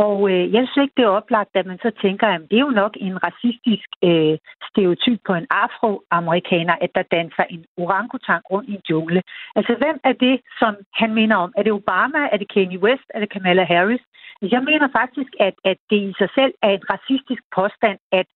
[0.07, 2.67] Og øh, jeg synes ikke, det er oplagt, at man så tænker, at det er
[2.69, 4.39] jo nok en racistisk øh,
[4.77, 9.23] stereotyp på en afroamerikaner, at der danser en orangutang rundt i en jungle.
[9.57, 11.53] Altså, hvem er det, som han mener om?
[11.57, 12.21] Er det Obama?
[12.33, 13.09] Er det Kanye West?
[13.15, 14.05] Er det Kamala Harris?
[14.43, 18.27] Altså, jeg mener faktisk, at, at det i sig selv er en racistisk påstand, at,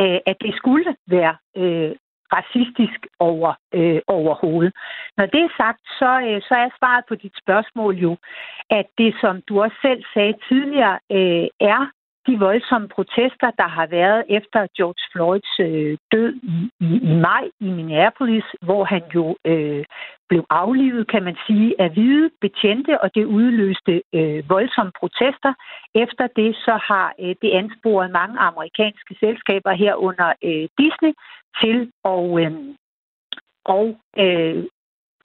[0.00, 1.92] øh, at det skulle være øh,
[2.32, 4.72] racistisk over, øh, overhovedet.
[5.16, 8.16] Når det er sagt, så, øh, så er svaret på dit spørgsmål jo,
[8.70, 11.90] at det, som du også selv sagde tidligere, øh, er
[12.26, 17.44] de voldsomme protester, der har været efter George Floyds øh, død i, i, i maj
[17.60, 19.84] i Minneapolis, hvor han jo øh,
[20.28, 25.52] blev aflivet, kan man sige, af hvide betjente, og det udløste øh, voldsomme protester.
[25.94, 31.12] Efter det så har øh, det ansporet mange amerikanske selskaber herunder øh, Disney
[31.60, 32.52] til at øh,
[33.64, 33.86] og,
[34.18, 34.64] øh,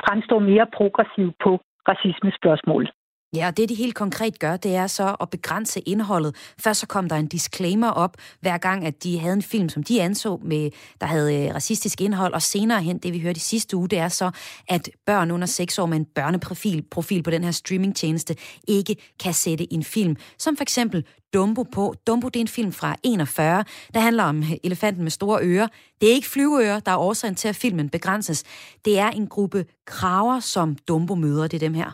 [0.06, 1.52] fremstå mere progressiv på
[1.90, 2.90] racismespørgsmål.
[3.36, 6.36] Ja, og det de helt konkret gør, det er så at begrænse indholdet.
[6.60, 9.84] Først så kom der en disclaimer op, hver gang, at de havde en film, som
[9.84, 10.70] de anså, med,
[11.02, 14.00] der havde øh, racistisk indhold, og senere hen, det vi hørte i sidste uge, det
[14.00, 14.32] er så,
[14.68, 18.36] at børn under 6 år med en børneprofil profil på den her streamingtjeneste
[18.68, 21.96] ikke kan sætte en film, som for eksempel Dumbo på.
[22.08, 23.64] Dumbo, det er en film fra 41,
[23.94, 25.68] der handler om øh, elefanten med store ører.
[26.02, 28.44] Det er ikke flyveører, der er årsagen til, at filmen begrænses.
[28.86, 31.92] Det er en gruppe kraver, som Dumbo møder, det er dem her.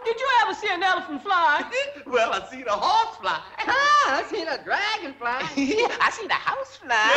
[0.04, 1.64] Did you ever see an elephant fly?
[2.06, 3.40] well, I seen a horse fly.
[3.68, 5.40] Ah, I seen a dragon fly.
[6.00, 7.10] I seen a house fly.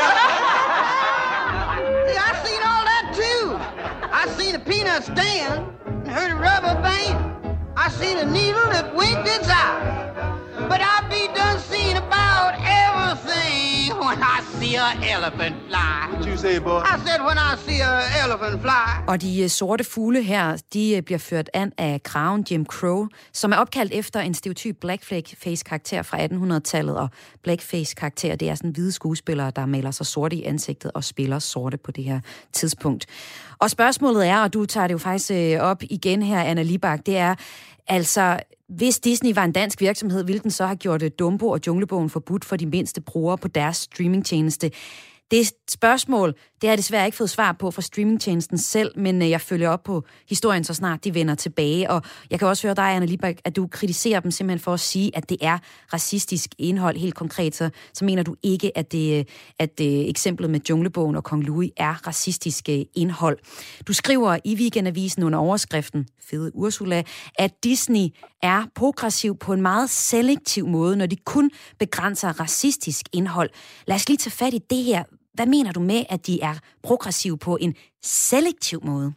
[2.10, 3.58] See, I seen all that too.
[4.12, 7.58] I seen a peanut stand and heard a rubber band.
[7.78, 9.80] I seen a needle that winked its eye.
[10.68, 11.49] But I be done
[14.60, 16.10] see an elephant fly.
[16.12, 16.80] What you say, boy?
[16.80, 18.90] I said when I see an elephant fly.
[19.08, 23.08] Og de øh, sorte fugle her, de øh, bliver ført an af kraven Jim Crow,
[23.34, 26.98] som er opkaldt efter en stereotyp blackface-karakter fra 1800-tallet.
[26.98, 27.10] Og
[27.44, 31.78] blackface-karakter, det er sådan hvide skuespillere, der maler sig sorte i ansigtet og spiller sorte
[31.78, 32.20] på det her
[32.54, 33.06] tidspunkt.
[33.60, 37.06] Og spørgsmålet er, og du tager det jo faktisk øh, op igen her, Anna Libak,
[37.06, 37.36] det er,
[37.90, 41.60] altså, hvis Disney var en dansk virksomhed, ville den så have gjort øh, Dumbo og
[41.68, 44.72] Junglebogen forbudt for de mindste brugere på deres streamingtjeneste?
[45.32, 49.30] Det spørgsmål, det har jeg desværre ikke fået svar på fra streamingtjenesten selv, men øh,
[49.30, 51.90] jeg følger op på historien, så snart de vender tilbage.
[51.90, 54.80] Og jeg kan også høre dig, Anna Libak, at du kritiserer dem simpelthen for at
[54.80, 55.58] sige, at det er
[55.94, 57.56] racistisk indhold helt konkret.
[57.56, 59.26] Så, så mener du ikke, at, det, øh,
[59.60, 63.38] at det, eksemplet med Junglebogen og Kong Louis er racistisk indhold.
[63.88, 67.04] Du skriver i Weekendavisen under overskriften, Fede Ursula,
[67.36, 68.08] at Disney
[68.44, 73.50] er progressiv på en meget selektiv måde, når de kun begrænser racistisk indhold.
[73.88, 75.04] Lad os lige tage fat i det her.
[75.40, 76.56] Hvad mener du med, at de er
[76.88, 79.10] progressive på en selektiv måde?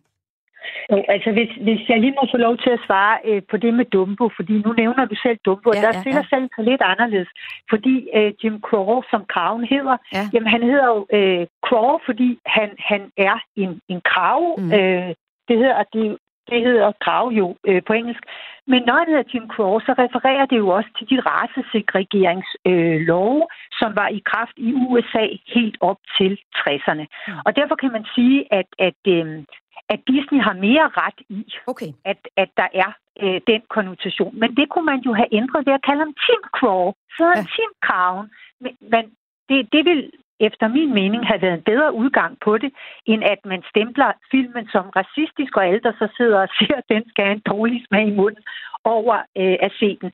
[0.90, 3.74] Jo, altså hvis, hvis jeg lige må få lov til at svare øh, på det
[3.74, 6.32] med Dumbo, fordi nu nævner du selv Dumbo, ja, og der ja, stiller ja.
[6.32, 7.30] selv sig lidt anderledes,
[7.70, 10.24] fordi øh, Jim Crow, som kraven hedder, ja.
[10.32, 14.40] jamen han hedder jo øh, Crow, fordi han, han er en, en krav.
[14.58, 14.72] Mm.
[14.76, 15.10] Øh,
[15.48, 16.04] det hedder, det,
[16.50, 18.22] det hedder krav jo øh, på engelsk.
[18.66, 23.46] Men når det hedder Jim Crow, så refererer det jo også til de racesegregeringslove, øh,
[23.80, 27.06] som var i kraft i USA helt op til 60'erne.
[27.28, 27.34] Mm.
[27.46, 29.44] Og derfor kan man sige, at, at, øh,
[29.88, 31.92] at Disney har mere ret i, okay.
[32.04, 34.38] at, at der er øh, den konnotation.
[34.38, 37.44] Men det kunne man jo have ændret ved at kalde ham Tim Crow, så ja.
[37.54, 38.30] Tim Crown.
[38.60, 39.04] Men, men
[39.48, 40.10] det, det vil
[40.48, 42.70] efter min mening have været en bedre udgang på det,
[43.06, 46.90] end at man stempler filmen som racistisk, og alle, der så sidder og siger, at
[46.94, 48.44] den skal have en dårlig smag i munden
[48.84, 50.10] over øh, at se den.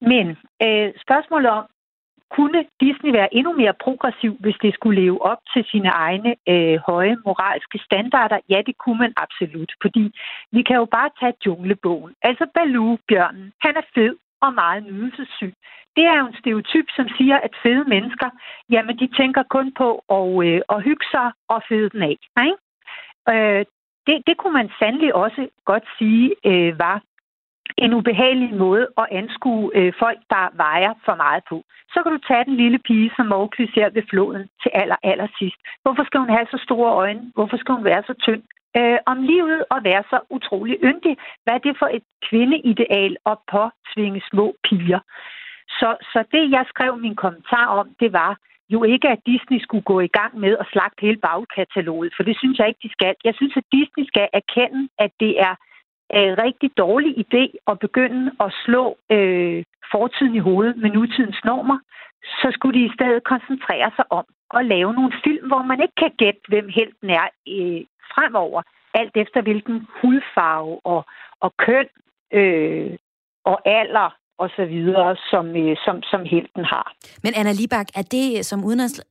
[0.00, 0.26] Men
[0.66, 1.64] øh, spørgsmålet om,
[2.36, 6.78] kunne Disney være endnu mere progressiv, hvis det skulle leve op til sine egne øh,
[6.88, 8.38] høje moralske standarder?
[8.48, 10.04] Ja, det kunne man absolut, fordi
[10.52, 12.12] vi kan jo bare tage junglebogen.
[12.22, 15.52] Altså Baloo, bjørnen, han er fed og meget nydelsessyg.
[15.96, 18.28] Det er jo en stereotyp, som siger, at fede mennesker,
[18.70, 22.16] jamen de tænker kun på at, øh, at hygge sig og fede den af.
[22.46, 22.58] Ikke?
[23.32, 23.64] Øh,
[24.06, 27.02] det, det kunne man sandelig også godt sige øh, var
[27.78, 31.64] en ubehagelig måde at anskue øh, folk, der vejer for meget på.
[31.92, 35.28] Så kan du tage den lille pige, som Mowgli ser ved floden til aller, aller
[35.38, 35.56] sidst.
[35.82, 37.32] Hvorfor skal hun have så store øjne?
[37.34, 38.42] Hvorfor skal hun være så tynd?
[38.78, 41.16] Øh, om livet og være så utrolig yndig.
[41.44, 45.00] Hvad er det for et kvindeideal at påtvinge små piger?
[45.68, 48.36] Så, så det, jeg skrev min kommentar om, det var
[48.74, 52.36] jo ikke, at Disney skulle gå i gang med at slagte hele bagkataloget, for det
[52.38, 53.14] synes jeg ikke, de skal.
[53.24, 55.54] Jeg synes, at Disney skal erkende, at det er
[56.10, 61.78] en rigtig dårlig idé at begynde at slå øh, fortiden i hovedet med nutidens normer,
[62.40, 65.98] så skulle de i stedet koncentrere sig om at lave nogle film, hvor man ikke
[66.02, 67.80] kan gætte, hvem helten er øh,
[68.14, 68.62] fremover,
[68.94, 71.04] alt efter hvilken hudfarve og,
[71.40, 71.88] og køn
[72.32, 72.96] øh,
[73.44, 76.86] og alder og så videre, som, øh, som, som helten har.
[77.24, 78.64] Men Anna Libak, er det som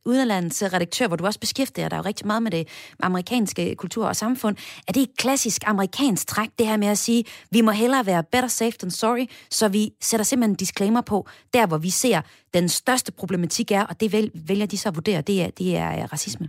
[0.06, 4.56] udenlandsredaktør, hvor du også beskæftiger dig jo rigtig meget med det amerikanske kultur og samfund,
[4.88, 8.24] er det et klassisk amerikansk træk, det her med at sige, vi må hellere være
[8.32, 11.18] better safe than sorry, så vi sætter simpelthen en disclaimer på,
[11.54, 12.22] der hvor vi ser,
[12.54, 14.08] den største problematik er, og det
[14.50, 16.48] vælger de så at vurdere, det er, det er øh, racisme?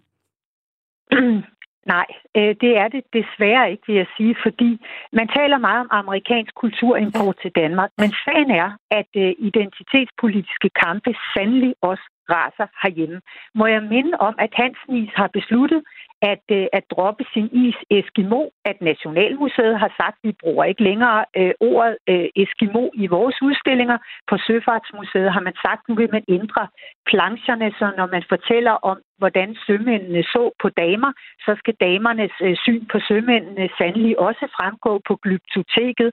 [1.86, 4.70] Nej, øh, det er det desværre ikke, vil jeg sige, fordi
[5.12, 11.14] man taler meget om amerikansk kulturimport til Danmark, men sagen er, at øh, identitetspolitiske kampe
[11.34, 13.20] sandelig også raser herhjemme.
[13.54, 15.82] Må jeg minde om, at Hans Is har besluttet,
[16.22, 20.82] at, øh, at droppe sin is Eskimo, at Nationalmuseet har sagt, at vi bruger ikke
[20.82, 23.98] længere øh, ordet øh, Eskimo i vores udstillinger.
[24.30, 26.68] På Søfartsmuseet har man sagt, at nu vil man ændre
[27.06, 31.12] plancherne, så når man fortæller om, hvordan sømændene så på damer,
[31.44, 36.10] så skal damernes øh, syn på sømændene sandelig også fremgå på glyptoteket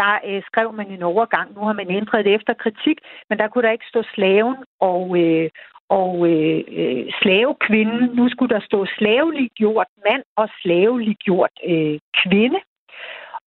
[0.00, 1.54] der øh, skrev man en overgang.
[1.54, 5.04] Nu har man ændret det efter kritik, men der kunne der ikke stå slaven og,
[5.22, 5.50] øh,
[5.88, 8.04] og øh, øh, slavekvinden.
[8.18, 12.60] Nu skulle der stå slaveliggjort mand og slaveliggjort øh, kvinde.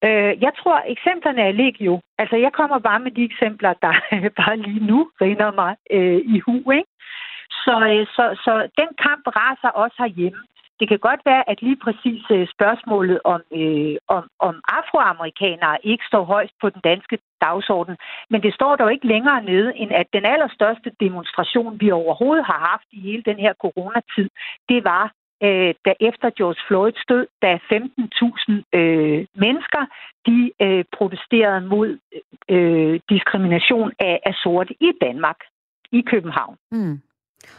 [0.07, 2.01] Øh, jeg tror, eksemplerne er legio.
[2.19, 3.95] Altså, jeg kommer bare med de eksempler, der
[4.41, 6.71] bare lige nu rinder mig øh, i hu.
[6.79, 6.91] Ikke?
[7.65, 10.43] Så, øh, så, så den kamp raser også herhjemme.
[10.83, 16.05] Det kan godt være, at lige præcis øh, spørgsmålet om, øh, om, om afroamerikanere ikke
[16.11, 17.97] står højst på den danske dagsorden,
[18.31, 22.61] men det står dog ikke længere nede, end at den allerstørste demonstration, vi overhovedet har
[22.71, 24.29] haft i hele den her coronatid,
[24.68, 25.05] det var
[25.47, 29.83] øh, da efter George Floyds død, da 15.000 øh, mennesker
[30.29, 32.21] de øh, protesterede mod øh,
[32.57, 35.40] øh, diskrimination af, af sorte i Danmark,
[35.92, 36.57] i København.
[36.73, 37.01] Mm.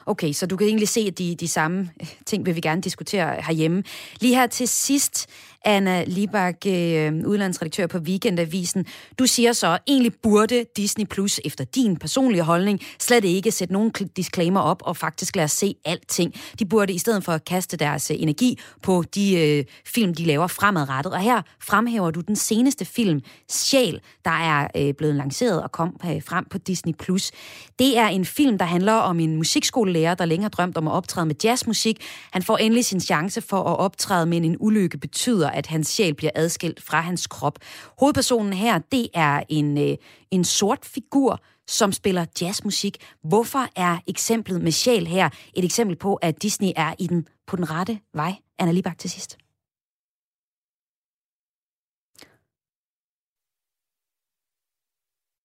[0.06, 2.82] Okay, så du kan egentlig se, at de, de samme øh, ting vil vi gerne
[2.82, 3.84] diskutere herhjemme.
[4.20, 5.28] Lige her til sidst,
[5.66, 8.86] Anna Libak, øh, udlandsredaktør på Weekendavisen.
[9.20, 13.92] Du siger så, egentlig burde Disney Plus efter din personlige holdning slet ikke sætte nogen
[14.16, 16.34] disclaimer op og faktisk lade os se alting.
[16.60, 20.26] De burde i stedet for at kaste deres øh, energi på de øh, film, de
[20.26, 21.14] laver fremadrettet.
[21.14, 26.00] Og her fremhæver du den seneste film, Sjæl, der er øh, blevet lanceret og kom
[26.06, 27.32] øh, frem på Disney Plus.
[27.80, 29.38] Det er en film, der handler om en
[29.74, 32.04] højskolelærer, der længe har drømt om at optræde med jazzmusik.
[32.32, 36.14] Han får endelig sin chance for at optræde, men en ulykke betyder, at hans sjæl
[36.14, 37.60] bliver adskilt fra hans krop.
[38.00, 39.98] Hovedpersonen her, det er en, øh,
[40.32, 42.98] en sort figur, som spiller jazzmusik.
[43.24, 47.56] Hvorfor er eksemplet med sjæl her et eksempel på, at Disney er i den, på
[47.56, 48.34] den rette vej?
[48.60, 49.38] Anna Libak til sidst.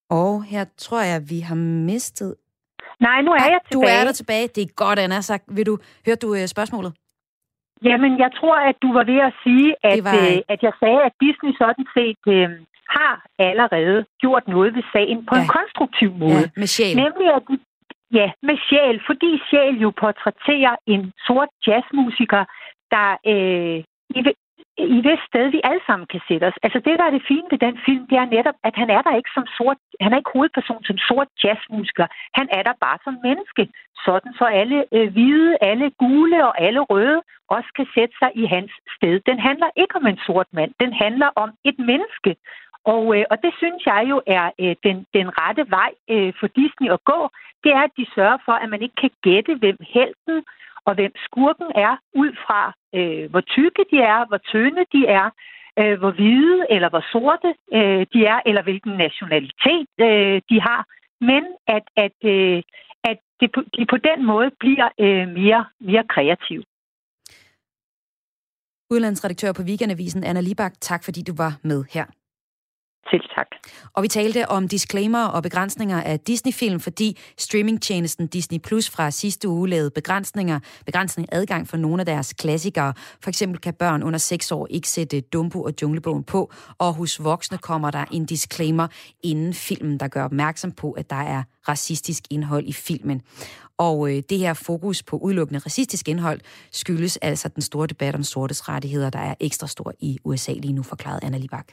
[0.09, 2.35] Og her tror jeg, vi har mistet...
[3.07, 3.77] Nej, nu er jeg tilbage.
[3.77, 4.47] Du er der tilbage.
[4.55, 5.21] Det er godt, Anna.
[5.21, 6.91] Så vil du, høre du uh, spørgsmålet?
[7.83, 10.15] Jamen, jeg tror, at du var ved at sige, at, var...
[10.15, 12.49] øh, at jeg sagde, at Disney sådan set øh,
[12.95, 13.15] har
[13.49, 15.41] allerede gjort noget ved sagen på ja.
[15.41, 16.45] en konstruktiv måde.
[16.47, 16.95] Ja, med sjæl.
[17.03, 17.55] Nemlig at de,
[18.13, 22.43] Ja, med sjæl, fordi sjæl jo portrætterer en sort jazzmusiker,
[22.93, 23.77] der øh,
[24.95, 26.57] i, det sted, vi alle sammen kan sætte os.
[26.65, 29.01] Altså det, der er det fine ved den film, det er netop, at han er
[29.01, 32.07] der ikke som sort, han er ikke hovedperson som sort jazzmusiker.
[32.39, 33.63] Han er der bare som menneske.
[34.05, 37.21] Sådan så alle øh, hvide, alle gule og alle røde
[37.55, 39.19] også kan sætte sig i hans sted.
[39.29, 42.31] Den handler ikke om en sort mand, den handler om et menneske.
[42.93, 46.47] Og, øh, og det synes jeg jo er øh, den, den rette vej øh, for
[46.47, 47.19] Disney at gå.
[47.63, 50.37] Det er, at de sørger for, at man ikke kan gætte, hvem helten
[50.85, 52.61] og hvem skurken er, ud fra
[52.97, 55.27] øh, hvor tykke de er, hvor tynde de er,
[55.79, 60.81] øh, hvor hvide eller hvor sorte øh, de er, eller hvilken nationalitet øh, de har.
[61.29, 62.61] Men at, at, øh,
[63.03, 66.63] at det på, de på den måde bliver øh, mere, mere kreative.
[68.91, 72.05] Udlandsredaktør på Weekendavisen, Anna Libak, tak fordi du var med her.
[73.11, 73.47] Selv tak.
[73.93, 79.49] Og vi talte om disclaimer og begrænsninger af Disney-film, fordi streamingtjenesten Disney Plus fra sidste
[79.49, 82.93] uge lavede begrænsninger, begrænsning adgang for nogle af deres klassikere.
[83.23, 87.23] For eksempel kan børn under 6 år ikke sætte Dumbo og Junglebogen på, og hos
[87.23, 88.87] voksne kommer der en disclaimer
[89.23, 93.21] inden filmen, der gør opmærksom på, at der er racistisk indhold i filmen.
[93.77, 96.39] Og øh, det her fokus på udelukkende racistisk indhold
[96.71, 100.73] skyldes altså den store debat om sortes rettigheder, der er ekstra stor i USA lige
[100.73, 101.67] nu, forklarede Anna Libak.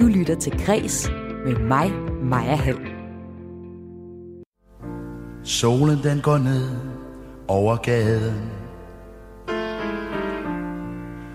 [0.00, 1.10] Du lytter til Græs
[1.44, 1.90] med mig,
[2.22, 2.78] Maja Hall.
[5.42, 6.68] Solen den går ned
[7.48, 8.50] over gaden.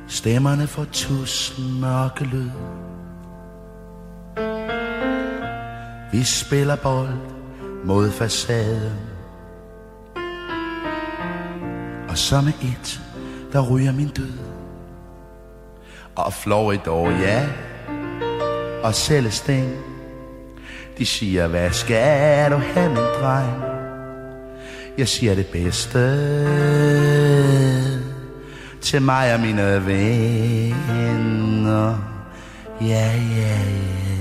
[0.08, 2.50] Stemmerne får tusind mørke lyd.
[6.12, 7.18] Vi spiller bold
[7.86, 9.00] mod facaden.
[12.10, 13.02] Og så med et,
[13.54, 14.40] der ryger min død
[16.16, 17.50] Og Floridor, ja
[18.84, 19.78] og Celestine
[20.98, 23.64] De siger, hvad skal du have, min dreng?
[24.98, 26.00] Jeg siger det bedste
[28.82, 30.60] Til mig og mine venner
[32.82, 33.60] Ja, ja,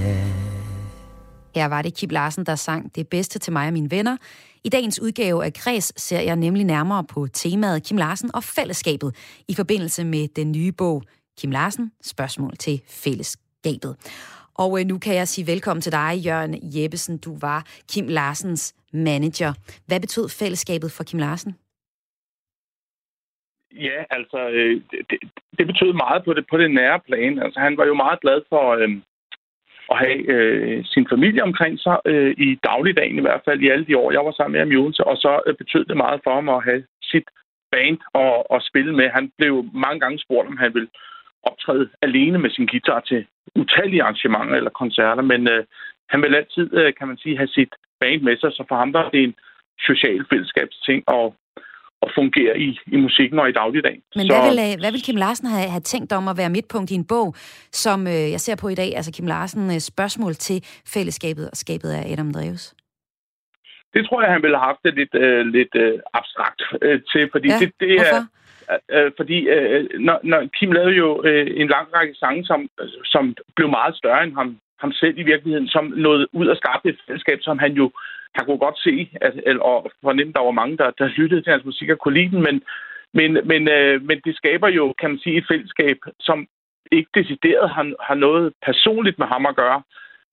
[0.02, 0.24] ja
[1.54, 4.16] Her var det Kip Larsen, der sang det bedste til mig og mine venner.
[4.64, 9.16] I dagens udgave af Græs ser jeg nemlig nærmere på temaet Kim Larsen og fællesskabet
[9.48, 11.02] i forbindelse med den nye bog
[11.40, 13.96] Kim Larsen, spørgsmål til fællesskabet.
[14.62, 17.18] Og øh, nu kan jeg sige velkommen til dig, Jørgen Jeppesen.
[17.18, 17.60] Du var
[17.92, 19.52] Kim Larsens manager.
[19.86, 21.52] Hvad betød fællesskabet for Kim Larsen?
[23.86, 24.80] Ja, altså, øh,
[25.10, 25.18] det,
[25.58, 27.38] det betød meget på det, på det nære plan.
[27.38, 28.90] Altså, han var jo meget glad for øh,
[29.92, 33.86] at have øh, sin familie omkring sig, øh, i dagligdagen i hvert fald, i alle
[33.86, 36.20] de år, jeg var sammen med ham i Odense, og så øh, betød det meget
[36.24, 37.28] for ham at have sit
[37.72, 39.08] band og, og spille med.
[39.08, 40.90] Han blev mange gange spurgt, om han ville
[41.42, 45.64] optræde alene med sin guitar til utallige arrangementer eller koncerter, men øh,
[46.08, 48.92] han vil altid, øh, kan man sige, have sit band med sig, så for ham
[48.92, 49.34] var det en
[49.88, 51.32] social fællesskabsting at,
[52.02, 54.02] at fungere i, i musikken og i dagligdagen.
[54.16, 56.50] Men så, hvad vil, øh, hvad vil Kim Larsen have, have tænkt om at være
[56.50, 57.34] midtpunkt i en bog,
[57.72, 60.58] som øh, jeg ser på i dag, altså Kim Larsen øh, spørgsmål til
[60.94, 62.74] fællesskabet og skabet af Adam Dreves?
[63.94, 67.28] Det tror jeg, han ville have haft det lidt, øh, lidt øh, abstrakt øh, til,
[67.32, 68.26] fordi Ja, det, det er...
[68.90, 72.68] Øh, fordi øh, når, når Kim lavede jo øh, en lang række sange, som,
[73.04, 76.88] som blev meget større end ham, ham selv i virkeligheden, som nåede ud og skabte
[76.88, 77.90] et fællesskab, som han jo
[78.34, 81.52] han kunne godt se, at, eller, og fornemme, der var mange, der, der lyttede til
[81.52, 82.62] hans musik og kunne lide den, men,
[83.14, 86.46] men, men, øh, men det skaber jo, kan man sige, et fællesskab, som
[86.92, 89.82] ikke decideret har, har noget personligt med ham at gøre.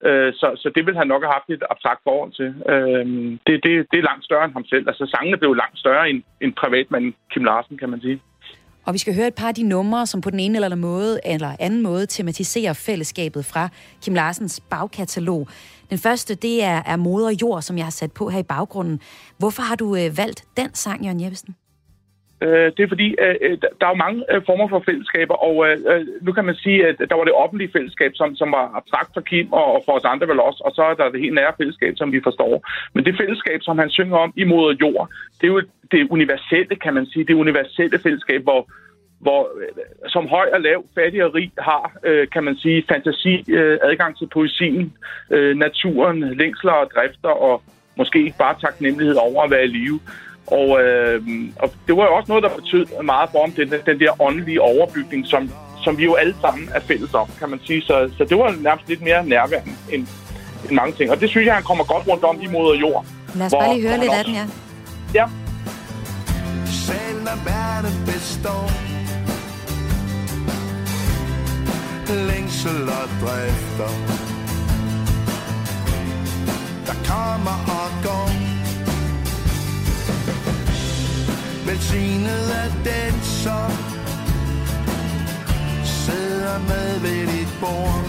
[0.04, 2.48] Øh, så, så det vil han nok have haft et abstrakt forhold til.
[2.72, 3.06] Øh,
[3.46, 4.88] det, det, det er langt større end ham selv.
[4.88, 8.20] Altså sangene blev langt større end, end privatmanden Kim Larsen, kan man sige.
[8.86, 10.80] Og vi skal høre et par af de numre, som på den ene eller anden
[10.80, 13.68] måde, eller anden måde tematiserer fællesskabet fra
[14.02, 15.48] Kim Larsens bagkatalog.
[15.90, 19.00] Den første, det er, er Moder Jord, som jeg har sat på her i baggrunden.
[19.38, 21.56] Hvorfor har du øh, valgt den sang, Jørgen Jeppesen?
[22.44, 25.54] Øh, det er fordi, øh, øh der er jo mange øh, former for fællesskaber, og
[25.66, 28.66] øh, øh nu kan man sige, at der var det offentlige fællesskab, som, som var
[28.78, 31.34] abstrakt for Kim og for os andre vel også, og så er der det helt
[31.34, 32.52] nære fællesskab, som vi forstår.
[32.94, 35.10] Men det fællesskab, som han synger om i moder jord,
[35.40, 38.70] det er jo det universelle, kan man sige, det universelle fællesskab, hvor,
[39.20, 39.68] hvor øh,
[40.08, 44.18] som høj og lav, fattig og rig har, øh, kan man sige, fantasi, øh, adgang
[44.18, 44.92] til poesien,
[45.30, 47.62] øh, naturen, længsler og drifter, og
[47.96, 50.00] måske ikke bare taknemmelighed over at være i live.
[50.46, 51.22] Og, øh,
[51.58, 54.62] og det var jo også noget, der betød meget for om den, den der åndelige
[54.62, 55.50] overbygning, som,
[55.84, 57.82] som vi jo alle sammen er fælles om, kan man sige.
[57.82, 60.06] Så, så det var nærmest lidt mere nærværende end,
[60.64, 61.10] end mange ting.
[61.10, 63.04] Og det synes jeg, han kommer godt rundt om i moder jord.
[63.34, 64.46] Lad os bare lige høre lidt af den her.
[65.14, 65.26] Ja.
[66.66, 68.86] Selv når verden består
[72.28, 73.92] Længsel og drifter
[76.86, 78.45] Der kommer og går
[81.66, 83.70] Velsignet af den som
[85.84, 88.04] Sidder med ved dit bord.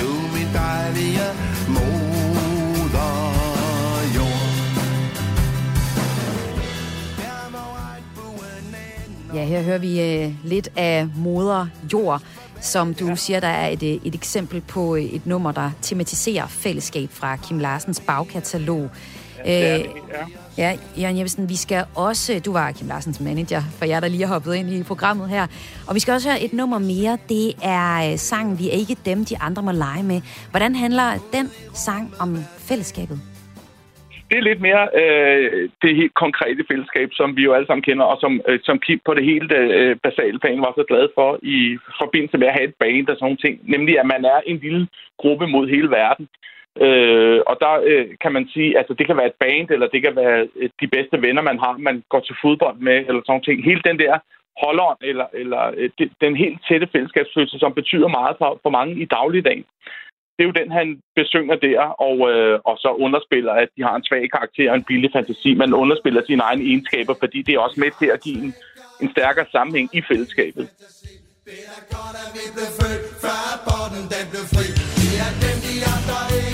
[0.00, 1.20] Du min dejlige
[1.68, 3.12] moder
[4.16, 4.54] jord
[9.34, 12.22] Ja, her hører vi øh, lidt af Moder Jord,
[12.60, 16.46] som du siger, der er et, øh, et eksempel på øh, et nummer, der tematiserer
[16.46, 18.90] fællesskab fra Kim Larsens bagkatalog.
[19.44, 22.42] det er det, Øh, Ja, Jørgen Jeppesen, vi skal også...
[22.46, 25.44] Du var Kim Larsens manager, for jeg der lige har hoppet ind i programmet her.
[25.88, 27.14] Og vi skal også høre et nummer mere.
[27.34, 27.46] Det
[27.78, 30.18] er øh, sangen Vi er ikke dem, de andre må lege med.
[30.52, 31.46] Hvordan handler den
[31.86, 32.30] sang om
[32.68, 33.18] fællesskabet?
[34.28, 38.04] Det er lidt mere øh, det helt konkrete fællesskab, som vi jo alle sammen kender,
[38.12, 41.30] og som, øh, som Kim på det helt øh, basale plan var så glad for
[41.56, 41.58] i
[42.02, 43.54] forbindelse med at have et band og sådan nogle ting.
[43.74, 44.82] Nemlig, at man er en lille
[45.22, 46.26] gruppe mod hele verden.
[46.80, 50.02] Øh, og der øh, kan man sige, altså det kan være et band, eller det
[50.02, 53.32] kan være øh, de bedste venner, man har, man går til fodbold med, eller sådan
[53.32, 53.44] noget.
[53.44, 53.64] ting.
[53.64, 54.14] Hele den der
[54.62, 58.94] holdånd, eller, eller øh, det, den helt tætte fællesskabsfølelse, som betyder meget for, for mange
[59.02, 59.64] i dagligdagen.
[60.34, 63.96] Det er jo den, han besynger der, og, øh, og så underspiller, at de har
[63.96, 65.54] en svag karakter og en billig fantasi.
[65.54, 68.54] Man underspiller sine egne egenskaber, fordi det er også med til at give en,
[69.02, 70.64] en stærkere sammenhæng i fællesskabet.
[73.24, 74.66] Før den blev fri
[75.00, 76.53] Vi er dem, de andre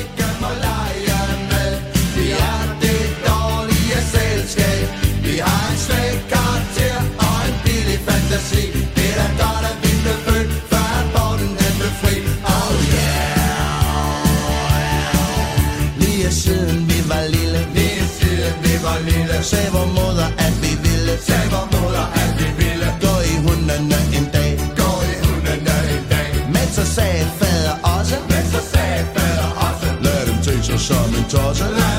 [19.42, 21.12] Sagde vor moder, at vi ville.
[21.28, 22.88] Sagde vor moder, at vi ville.
[23.04, 24.50] Gå i hundene en dag.
[24.80, 26.30] Gå i hundene en dag.
[26.54, 28.16] Men så sagde fader også.
[28.28, 29.88] Men så sagde fader også.
[30.04, 31.89] Lad dem tænke sig som en tosse.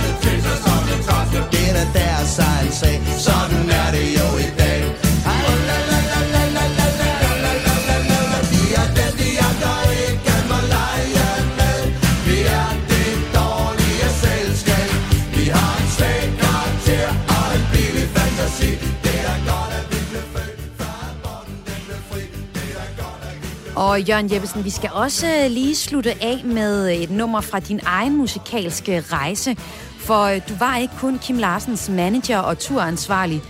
[23.81, 27.59] Og Jørgen Jeppesen, vi skal også øh, lige slutte af med øh, et nummer fra
[27.59, 29.55] din egen musikalske rejse.
[29.99, 33.41] For øh, du var ikke kun Kim Larsens manager og turansvarlig.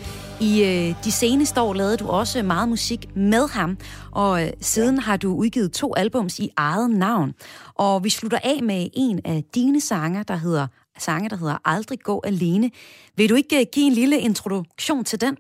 [0.42, 3.78] I øh, de seneste år lavede du også meget musik med ham,
[4.12, 7.34] og øh, siden har du udgivet to albums i eget navn.
[7.76, 10.68] Og vi slutter af med en af dine sanger, der hedder
[11.00, 12.72] sange, der hedder Aldrig gå alene.
[13.18, 15.38] Vil du ikke give en lille introduktion til den?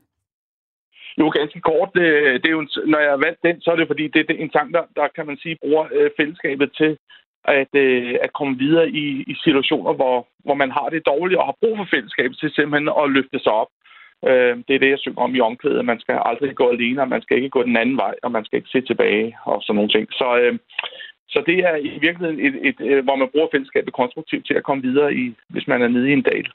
[1.19, 1.89] Jo, ganske kort.
[1.95, 2.05] Det,
[2.41, 4.51] det er jo, når jeg har valgt den, så er det fordi, det er en
[4.51, 6.97] sang, der, der kan man sige, bruger øh, fællesskabet til
[7.45, 11.45] at, øh, at komme videre i, i situationer, hvor, hvor man har det dårligt og
[11.45, 13.71] har brug for fællesskabet til simpelthen at løfte sig op.
[14.29, 15.85] Øh, det er det, jeg synger om i omklædet.
[15.85, 18.45] Man skal aldrig gå alene, og man skal ikke gå den anden vej, og man
[18.45, 20.07] skal ikke se tilbage og sådan nogle ting.
[20.11, 20.59] Så, øh,
[21.29, 24.63] så det er i virkeligheden, et, et, et, hvor man bruger fællesskabet konstruktivt til at
[24.63, 26.47] komme videre, i, hvis man er nede i en dal.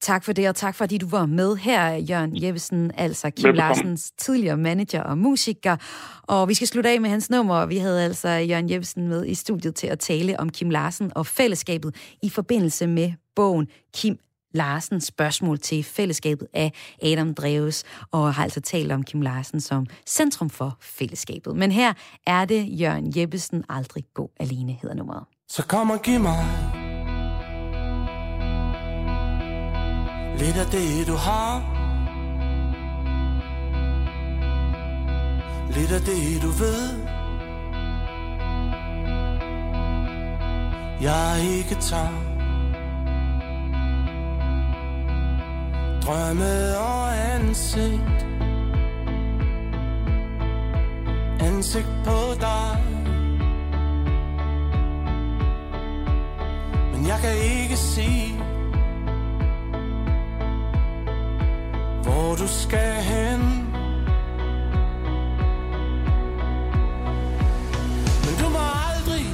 [0.00, 3.74] Tak for det, og tak fordi du var med her, Jørgen Jeppesen, altså Kim Velbekomme.
[3.74, 5.76] Larsens tidligere manager og musiker.
[6.22, 7.66] Og vi skal slutte af med hans nummer.
[7.66, 11.26] Vi havde altså Jørgen Jeppesen med i studiet til at tale om Kim Larsen og
[11.26, 14.18] fællesskabet i forbindelse med bogen Kim
[14.54, 16.72] Larsen spørgsmål til fællesskabet af
[17.02, 21.56] Adam Dreves, og har altså talt om Kim Larsen som centrum for fællesskabet.
[21.56, 21.92] Men her
[22.26, 25.24] er det Jørgen Jeppesen aldrig gå alene, hedder nummeret.
[25.48, 26.77] Så kom og giv mig
[30.38, 31.62] Lidt af det du har.
[35.70, 37.08] Lidt af det du ved.
[41.00, 42.28] Jeg ikke tager
[46.02, 48.26] Drømme og ansigt.
[51.40, 52.82] Ansigt på dig.
[56.92, 58.57] Men jeg kan ikke sige
[62.38, 63.40] du skal hen.
[68.24, 69.26] Men du må aldrig,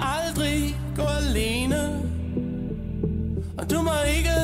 [0.00, 2.02] aldrig gå alene.
[3.58, 4.38] Og du må ikke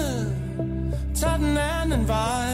[1.15, 2.53] tage den anden vej.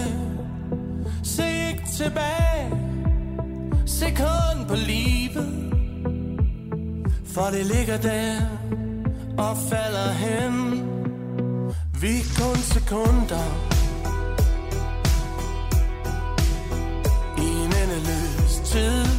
[1.22, 2.70] Se ikke tilbage.
[3.86, 5.72] Se kun på livet.
[7.26, 8.40] For det ligger der
[9.38, 10.54] og falder hen.
[12.00, 13.65] Vi er kun sekunder.
[18.76, 19.15] to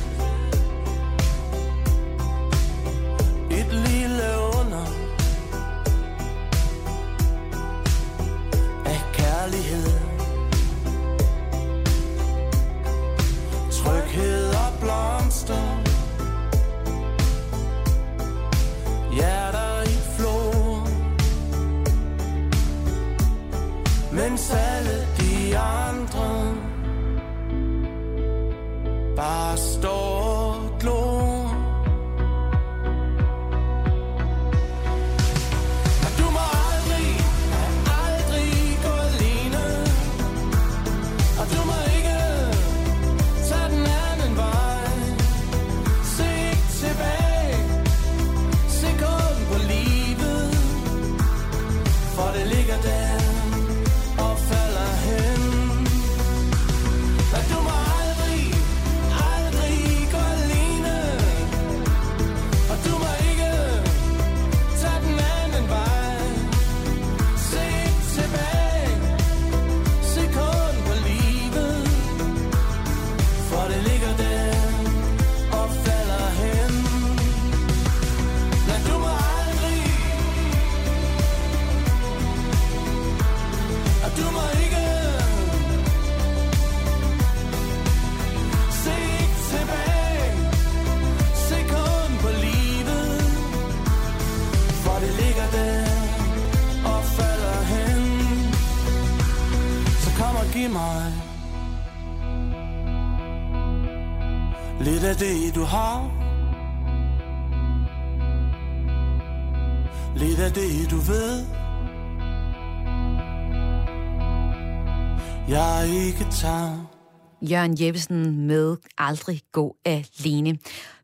[117.52, 120.58] Jørgen Jeppesen med Aldrig gå alene.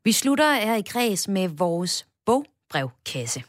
[0.03, 3.43] Vi slutter her i kreds med vores bogbrevkasse.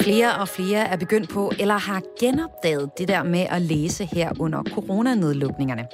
[0.00, 4.32] Flere og flere er begyndt på, eller har genopdaget det der med at læse her
[4.38, 5.88] under coronanedlukningerne.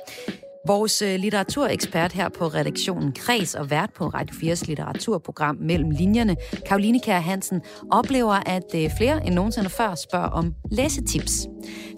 [0.67, 6.37] Vores øh, litteraturekspert her på redaktionen Kreds og vært på Radio 4's litteraturprogram Mellem Linjerne,
[6.67, 7.61] Karoline Kær Hansen,
[7.93, 11.47] oplever, at øh, flere end nogensinde før spørger om læsetips.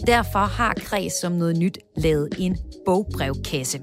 [0.07, 2.57] Derfor har Kreds som noget nyt lavet en
[2.87, 3.81] bogbrevkasse.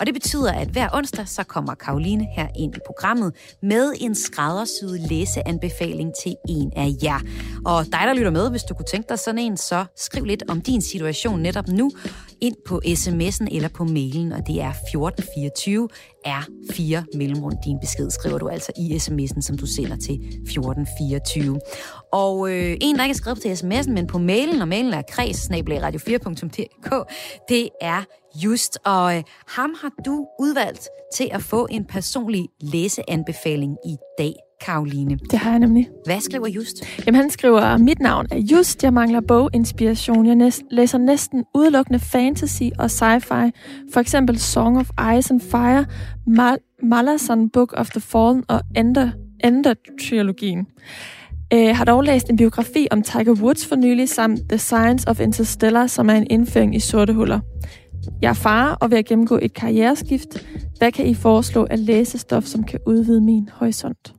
[0.00, 4.14] Og det betyder, at hver onsdag så kommer Karoline her ind i programmet med en
[4.14, 7.20] skræddersyet læseanbefaling til en af jer.
[7.66, 10.42] Og dig, der lytter med, hvis du kunne tænke dig sådan en, så skriv lidt
[10.48, 11.90] om din situation netop nu
[12.40, 15.88] ind på sms'en eller på mailen, og det er 1424
[16.24, 17.52] er 4 mellemrum.
[17.64, 21.60] Din besked skriver du altså i sms'en, som du sender til 1424.
[22.12, 25.02] Og øh, en, der ikke er skrevet til sms'en, men på mailen, og mailen er
[25.02, 27.12] kreds radio4.dk,
[27.48, 28.04] det er
[28.44, 34.34] Just, og øh, ham har du udvalgt til at få en personlig læseanbefaling i dag,
[34.60, 35.18] Karoline.
[35.30, 35.88] Det har jeg nemlig.
[36.06, 36.76] Hvad skriver Just?
[37.06, 40.26] Jamen, han skriver, mit navn er Just, jeg mangler boginspiration.
[40.26, 43.50] Jeg næst, læser næsten udelukkende fantasy og sci-fi.
[43.92, 45.86] For eksempel Song of Ice and Fire,
[46.26, 49.10] Mal- Malazan Book of the Fallen og Ender,
[49.44, 50.66] Ender-trilogien.
[51.50, 55.20] Jeg har dog læst en biografi om Tiger Woods for nylig, samt The Science of
[55.20, 57.40] Interstellar, som er en indføring i sorte huller.
[58.22, 60.46] Jeg er far og ved at gennemgå et karriereskift.
[60.78, 64.12] Hvad kan I foreslå af læsestof, som kan udvide min horisont?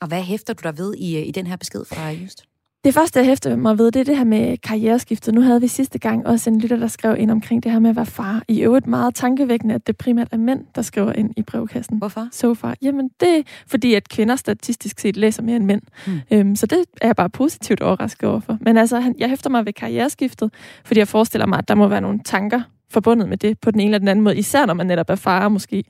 [0.00, 2.44] Og hvad hæfter du der ved i, i den her besked fra Just?
[2.84, 5.34] Det første, jeg hæfter mig ved, det er det her med karriereskiftet.
[5.34, 7.90] Nu havde vi sidste gang også en lytter, der skrev ind omkring det her med
[7.90, 8.42] at være far.
[8.48, 11.98] I øvrigt meget tankevækkende, at det primært er mænd, der skriver ind i brevkassen.
[11.98, 12.28] Hvorfor?
[12.32, 12.76] So far.
[12.82, 15.82] Jamen, det er fordi, at kvinder statistisk set læser mere end mænd.
[16.06, 16.20] Hmm.
[16.30, 18.58] Øhm, så det er jeg bare positivt overrasket overfor.
[18.60, 20.50] Men altså, jeg hæfter mig ved karriereskiftet,
[20.84, 22.60] fordi jeg forestiller mig, at der må være nogle tanker
[22.90, 25.14] forbundet med det på den ene eller den anden måde, især når man netop er
[25.14, 25.84] far måske,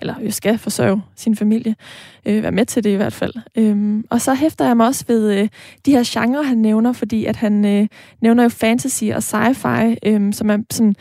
[0.00, 1.76] eller jo skal forsørge sin familie,
[2.26, 3.32] øh, være med til det i hvert fald.
[3.56, 5.48] Øhm, og så hæfter jeg mig også ved øh,
[5.86, 7.86] de her genrer, han nævner, fordi at han øh,
[8.20, 10.94] nævner jo fantasy og sci-fi, øh, som er sådan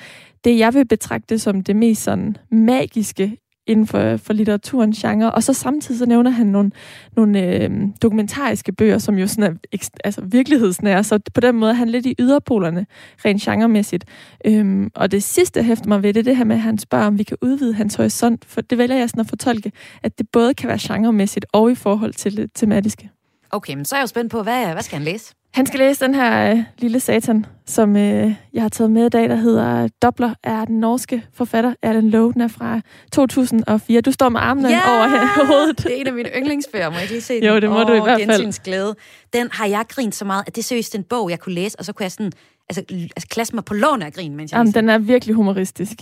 [0.44, 3.38] det, jeg vil betragte som det mest sådan magiske
[3.68, 5.32] inden for, for litteraturens genre.
[5.32, 6.72] Og så samtidig så nævner han nogle,
[7.16, 11.04] nogle øh, dokumentariske bøger, som jo sådan er altså, virkelighedsnære.
[11.04, 12.86] Så på den måde er han lidt i yderpolerne,
[13.26, 14.06] rent genremæssigt.
[14.46, 16.78] Øhm, og det sidste, jeg hæfter mig ved, det er det her med, at han
[16.78, 18.46] spørger, om vi kan udvide hans horisont.
[18.46, 19.72] For det vælger jeg sådan at fortolke,
[20.04, 23.10] at det både kan være genremæssigt og i forhold til det tematiske.
[23.52, 25.34] Okay, men så er jeg jo spændt på, hvad, hvad skal han læse?
[25.54, 29.10] Han skal læse den her øh, lille satan, som øh, jeg har taget med i
[29.10, 32.34] dag, der hedder Dobler, er den norske forfatter Erlen Lowe.
[32.34, 32.82] Den er fra
[33.12, 34.02] 2004.
[34.02, 34.90] Du står med armene ja!
[34.90, 35.78] over hovedet.
[35.78, 37.44] det er en af mine yndlingsbøger, må jeg ikke lige se den?
[37.44, 38.64] Jo, det må oh, du i hvert fald.
[38.64, 38.96] glæde.
[39.34, 41.80] Den har jeg grint så meget, at det er seriøst en bog, jeg kunne læse,
[41.80, 42.32] og så kunne jeg sådan,
[42.70, 45.98] altså, altså klasse mig på låne af grin, mens jeg Jamen, den er virkelig humoristisk.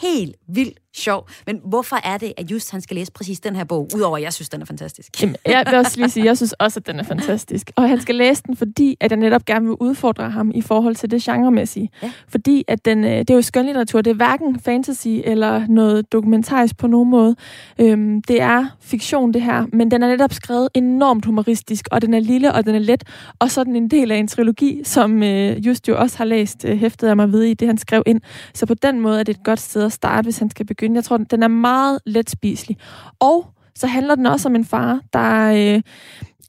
[0.00, 1.28] Helt vildt sjov.
[1.46, 4.22] Men hvorfor er det, at just han skal læse præcis den her bog, udover at
[4.22, 5.22] jeg synes, den er fantastisk?
[5.22, 7.70] Jamen, jeg vil også lige sige, at jeg synes også, at den er fantastisk.
[7.76, 10.96] Og han skal læse den, fordi at jeg netop gerne vil udfordre ham i forhold
[10.96, 11.90] til det genremæssige.
[12.02, 12.12] Ja.
[12.28, 14.00] Fordi at den, øh, det er jo skønlitteratur.
[14.00, 17.36] Det er hverken fantasy eller noget dokumentarisk på nogen måde.
[17.80, 19.66] Øhm, det er fiktion, det her.
[19.72, 23.04] Men den er netop skrevet enormt humoristisk, og den er lille, og den er let.
[23.38, 26.24] Og så er den en del af en trilogi, som øh, just jo også har
[26.24, 28.20] læst, øh, hæftet af mig ved i det, han skrev ind.
[28.54, 30.96] Så på den måde er det et godt sted at starte, hvis han skal begynde.
[30.96, 32.76] Jeg tror, den er meget let spiselig.
[33.20, 35.52] Og så handler den også om en far, der...
[35.52, 35.82] Øh,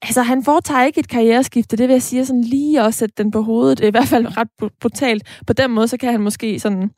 [0.01, 3.31] altså, han foretager ikke et karriereskifte, det vil jeg sige, sådan lige at sætte den
[3.31, 3.79] på hovedet.
[3.79, 4.47] I hvert fald ret
[4.79, 5.23] brutalt.
[5.47, 6.91] På den måde, så kan han måske sådan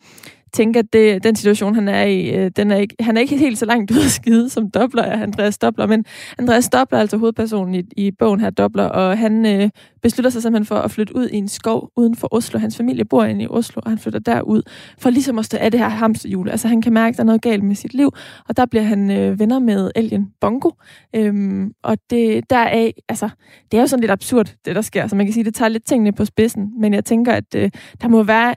[0.54, 3.38] tænke, at det, den situation, han er i, øh, den er ikke, han er ikke
[3.38, 6.06] helt så langt ud af skide, som Dobler er, Andreas Dobler, men
[6.38, 9.70] Andreas Dobler er altså hovedpersonen i, i bogen her, Dobler, og han øh,
[10.02, 12.60] beslutter sig simpelthen for at flytte ud i en skov uden for Oslo.
[12.60, 14.62] Hans familie bor inde i Oslo, og han flytter derud
[15.00, 16.50] for ligesom at stå af det her hamsterhjul.
[16.50, 18.12] Altså han kan mærke, at der er noget galt med sit liv,
[18.50, 20.70] og der bliver han øh, venner med Elgen Bongo.
[21.16, 23.30] Øhm, og det deraf, altså,
[23.72, 25.08] det er jo sådan lidt absurd, det der sker.
[25.08, 27.72] Så man kan sige, det tager lidt tingene på spidsen, men jeg tænker, at øh,
[28.02, 28.56] der må være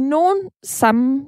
[0.00, 1.22] nogen samme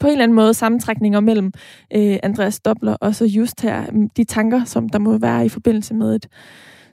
[0.00, 1.52] på en eller anden måde sammentrækninger mellem
[1.94, 3.86] øh, Andreas Dobler og så just her,
[4.16, 6.28] de tanker, som der må være i forbindelse med et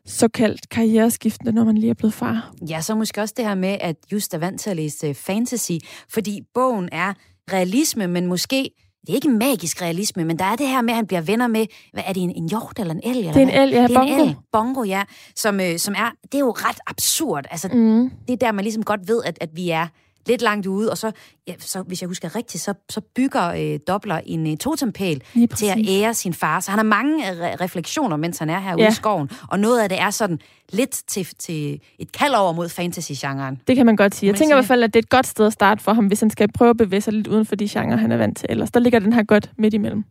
[0.05, 2.51] såkaldt karriereskiftende, når man lige er blevet far.
[2.69, 5.71] Ja, så måske også det her med, at just er vant til at læse fantasy,
[6.13, 7.13] fordi bogen er
[7.53, 8.69] realisme, men måske
[9.01, 11.47] det er ikke magisk realisme, men der er det her med, at han bliver venner
[11.47, 13.17] med, hvad er det, en, en hjort eller en elg?
[13.19, 14.13] Eller Det er en elg, ja, det er bongo.
[14.13, 15.03] en elg, bongo, ja,
[15.35, 17.45] som, øh, som er, det er jo ret absurd.
[17.51, 18.09] Altså, Mm.
[18.27, 19.87] det er der, man ligesom godt ved, at, at vi er
[20.27, 21.11] lidt langt ude, og så,
[21.47, 25.21] ja, så hvis jeg husker rigtigt, så, så bygger øh, Doppler en øh, totempæl
[25.55, 26.59] til at ære sin far.
[26.59, 28.89] Så han har mange øh, re- refleksioner, mens han er herude Ja.
[28.89, 30.39] i skoven, og noget af det er sådan
[30.73, 33.61] lidt til, til et kald over mod fantasy-genren.
[33.67, 34.27] Det kan man godt sige.
[34.27, 36.05] Jeg tænker i hvert fald, at det er et godt sted at starte for ham,
[36.07, 38.37] hvis han skal prøve at bevæge sig lidt uden for de genrer, han er vant
[38.37, 38.45] til.
[38.49, 40.03] Ellers der ligger den her godt midt imellem.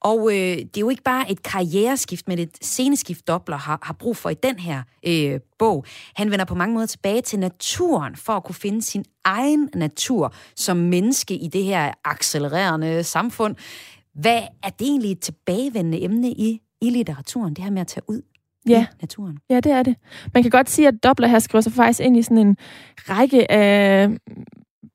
[0.00, 3.94] Og øh, det er jo ikke bare et karriereskift, men et sceneskift, Doppler har, har
[3.94, 5.84] brug for i den her øh, bog.
[6.14, 10.34] Han vender på mange måder tilbage til naturen for at kunne finde sin egen natur
[10.56, 13.56] som menneske i det her accelererende samfund.
[14.14, 18.04] Hvad er det egentlig et tilbagevendende emne i, i litteraturen, det her med at tage
[18.08, 18.22] ud
[18.68, 18.86] Ja.
[18.92, 19.38] i naturen?
[19.50, 19.96] Ja, det er det.
[20.34, 22.56] Man kan godt sige, at Doppler her skriver sig faktisk ind i sådan en
[22.98, 24.08] række af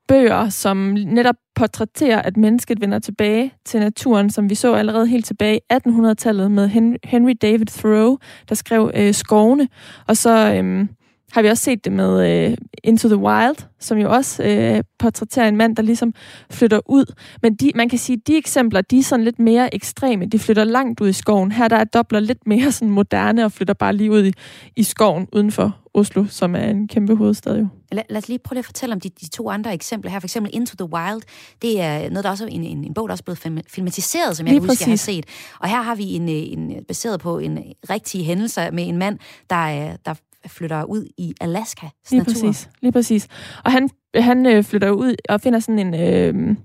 [0.07, 5.25] bøger, som netop portrætterer, at mennesket vender tilbage til naturen, som vi så allerede helt
[5.25, 8.17] tilbage i 1800-tallet med Henry David Thoreau,
[8.49, 9.67] der skrev øh, Skovene.
[10.07, 10.87] Og så Øh,
[11.31, 15.47] har vi også set det med øh, Into the Wild, som jo også øh, portrætterer
[15.47, 16.13] en mand, der ligesom
[16.51, 17.13] flytter ud.
[17.41, 20.25] Men de, man kan sige, at de eksempler, de er sådan lidt mere ekstreme.
[20.25, 21.51] De flytter langt ud i skoven.
[21.51, 24.33] Her der er Doppler lidt mere sådan moderne og flytter bare lige ud i,
[24.75, 27.67] i skoven uden for Oslo, som er en kæmpe hovedstad jo.
[27.91, 30.19] Lad, lad os lige prøve at fortælle om de, de to andre eksempler her.
[30.19, 31.21] For eksempel Into the Wild.
[31.61, 33.61] Det er noget, der også er en, en, en bog, der også er blevet film-
[33.69, 35.15] filmatiseret, som jeg Lige kan huske, jeg har præcis.
[35.15, 35.25] set.
[35.59, 37.59] Og her har vi en, øh, en baseret på en
[37.89, 39.19] rigtig hændelse med en mand,
[39.49, 40.13] der, er- der
[40.47, 42.33] flytter ud i Alaskas Lige natur.
[42.33, 42.69] præcis.
[42.81, 43.27] Lige præcis.
[43.65, 45.93] Og han, han øh, flytter ud og finder sådan en...
[45.93, 46.55] Øh,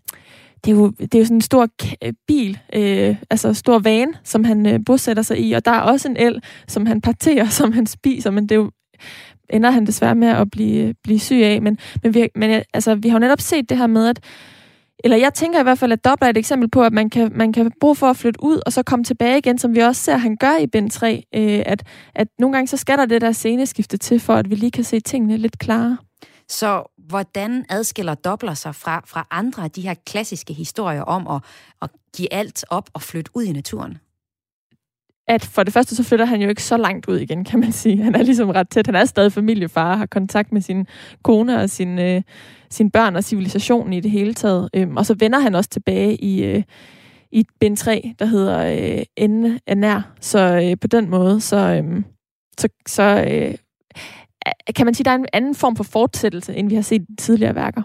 [0.65, 1.69] det er, jo, det er jo sådan en stor
[2.05, 5.81] øh, bil, øh, altså stor van, som han øh, bosætter sig i, og der er
[5.81, 8.71] også en el, som han parterer, som han spiser, men det er jo,
[9.51, 11.63] ender han desværre med at blive, blive syg af.
[11.63, 14.21] Men, men, vi, men øh, altså, vi har jo netop set det her med, at
[15.05, 17.33] eller jeg tænker i hvert fald, at Dobler er et eksempel på, at man kan,
[17.35, 20.03] man kan bruge for at flytte ud, og så komme tilbage igen, som vi også
[20.03, 21.83] ser, han gør i bind 3, øh, at,
[22.15, 24.85] at nogle gange så skal der det der sceneskifte til, for at vi lige kan
[24.85, 25.97] se tingene lidt klarere.
[26.49, 31.43] Så hvordan adskiller Dobler sig fra, fra andre af de her klassiske historier om at,
[31.83, 33.99] at give alt op og flytte ud i naturen?
[35.31, 37.73] At for det første, så flytter han jo ikke så langt ud igen, kan man
[37.73, 38.03] sige.
[38.03, 38.87] Han er ligesom ret tæt.
[38.87, 40.87] Han er stadig familiefar, har kontakt med sin
[41.23, 42.23] kone og sin, øh,
[42.71, 44.69] sine børn og civilisationen i det hele taget.
[44.75, 46.63] Øhm, og så vender han også tilbage i, øh,
[47.33, 48.59] i bind 3, der hedder
[48.99, 50.13] øh, Enden er nær.
[50.21, 52.03] Så øh, på den måde, så, øh,
[52.59, 53.55] så, så øh,
[54.77, 57.17] kan man sige, der er en anden form for fortsættelse, end vi har set i
[57.19, 57.83] tidligere værker.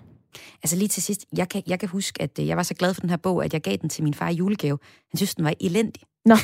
[0.63, 2.93] Altså lige til sidst, jeg kan, jeg kan huske, at øh, jeg var så glad
[2.93, 4.79] for den her bog, at jeg gav den til min far i julegave.
[5.11, 6.01] Han synes, den var elendig.
[6.25, 6.35] Nå,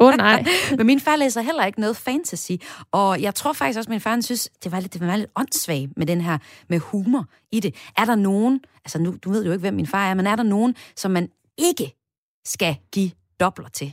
[0.00, 0.44] åh oh, nej.
[0.78, 2.52] Men min far læser heller ikke noget fantasy,
[2.92, 5.16] og jeg tror faktisk også, at min far han synes, det var lidt, det var
[5.16, 7.74] lidt åndssvagt med den her, med humor i det.
[7.98, 10.36] Er der nogen, altså nu, du ved jo ikke, hvem min far er, men er
[10.36, 11.94] der nogen, som man ikke
[12.44, 13.10] skal give
[13.40, 13.92] dobler til?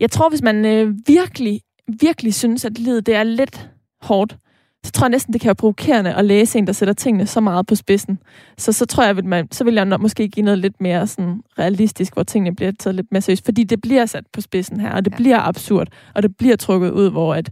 [0.00, 1.60] Jeg tror, hvis man øh, virkelig,
[2.00, 4.36] virkelig synes, at livet det er lidt hårdt,
[4.84, 7.40] så tror jeg næsten, det kan være provokerende at læse en, der sætter tingene så
[7.40, 8.18] meget på spidsen.
[8.58, 11.06] Så så tror jeg, at man, så vil jeg nok måske give noget lidt mere
[11.06, 13.44] sådan realistisk, hvor tingene bliver taget lidt mere seriøst.
[13.44, 15.16] Fordi det bliver sat på spidsen her, og det ja.
[15.16, 17.50] bliver absurd, og det bliver trukket ud, hvor at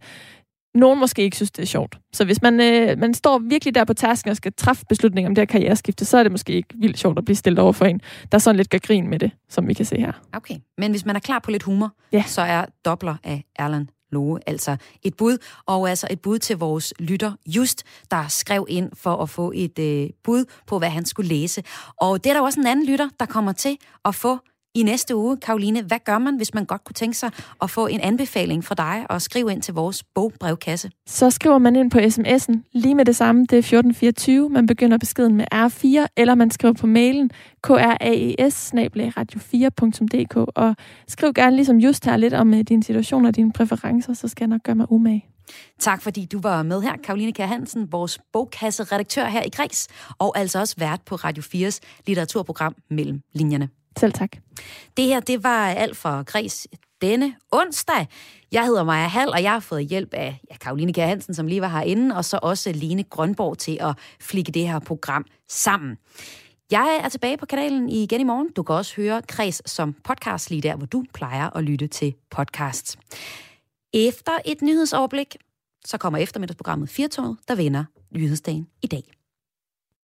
[0.74, 1.99] nogen måske ikke synes, det er sjovt.
[2.12, 5.35] Så hvis man, øh, man står virkelig der på tasken og skal træffe beslutninger om
[5.35, 7.85] det her karriereskifte, så er det måske ikke vildt sjovt at blive stillet over for
[7.85, 8.01] en,
[8.33, 10.12] der sådan lidt gør grin med det, som vi kan se her.
[10.33, 12.22] Okay, men hvis man er klar på lidt humor, ja.
[12.26, 16.95] så er Dobler af Erland Loge altså et bud, og altså et bud til vores
[16.99, 21.29] lytter Just, der skrev ind for at få et øh, bud på, hvad han skulle
[21.29, 21.63] læse.
[21.97, 24.39] Og det er der også en anden lytter, der kommer til at få
[24.79, 25.37] i næste uge.
[25.37, 27.31] Karoline, hvad gør man, hvis man godt kunne tænke sig
[27.62, 30.91] at få en anbefaling fra dig og skrive ind til vores bogbrevkasse?
[31.07, 34.49] Så skriver man ind på sms'en lige med det samme, det er 1424.
[34.49, 37.31] Man begynder beskeden med R4, eller man skriver på mailen
[37.62, 38.72] kraes
[39.18, 40.76] radio4.dk og
[41.09, 44.45] skriv gerne ligesom just her lidt om uh, din situation og dine præferencer, så skal
[44.45, 45.24] jeg nok gøre mig umage.
[45.79, 50.39] Tak fordi du var med her, Karoline Kjær Hansen, vores bogkasse-redaktør her i Græs, og
[50.39, 53.68] altså også vært på Radio 4's litteraturprogram Mellem Linjerne.
[53.99, 54.36] Selv tak.
[54.96, 56.66] Det her, det var alt for Græs
[57.03, 58.07] denne onsdag.
[58.53, 61.46] Jeg hedder Maja Hall, og jeg har fået hjælp af ja, Karoline Kjær Hansen, som
[61.46, 65.96] lige var herinde, og så også Line Grønborg til at flikke det her program sammen.
[66.70, 68.53] Jeg er tilbage på kanalen igen i morgen.
[68.57, 72.14] Du kan også høre Kreds som podcast lige der, hvor du plejer at lytte til
[72.30, 72.96] podcasts.
[73.94, 75.36] Efter et nyhedsoverblik,
[75.84, 79.18] så kommer eftermiddagsprogrammet Firtoget, der vinder nyhedsdagen i dag.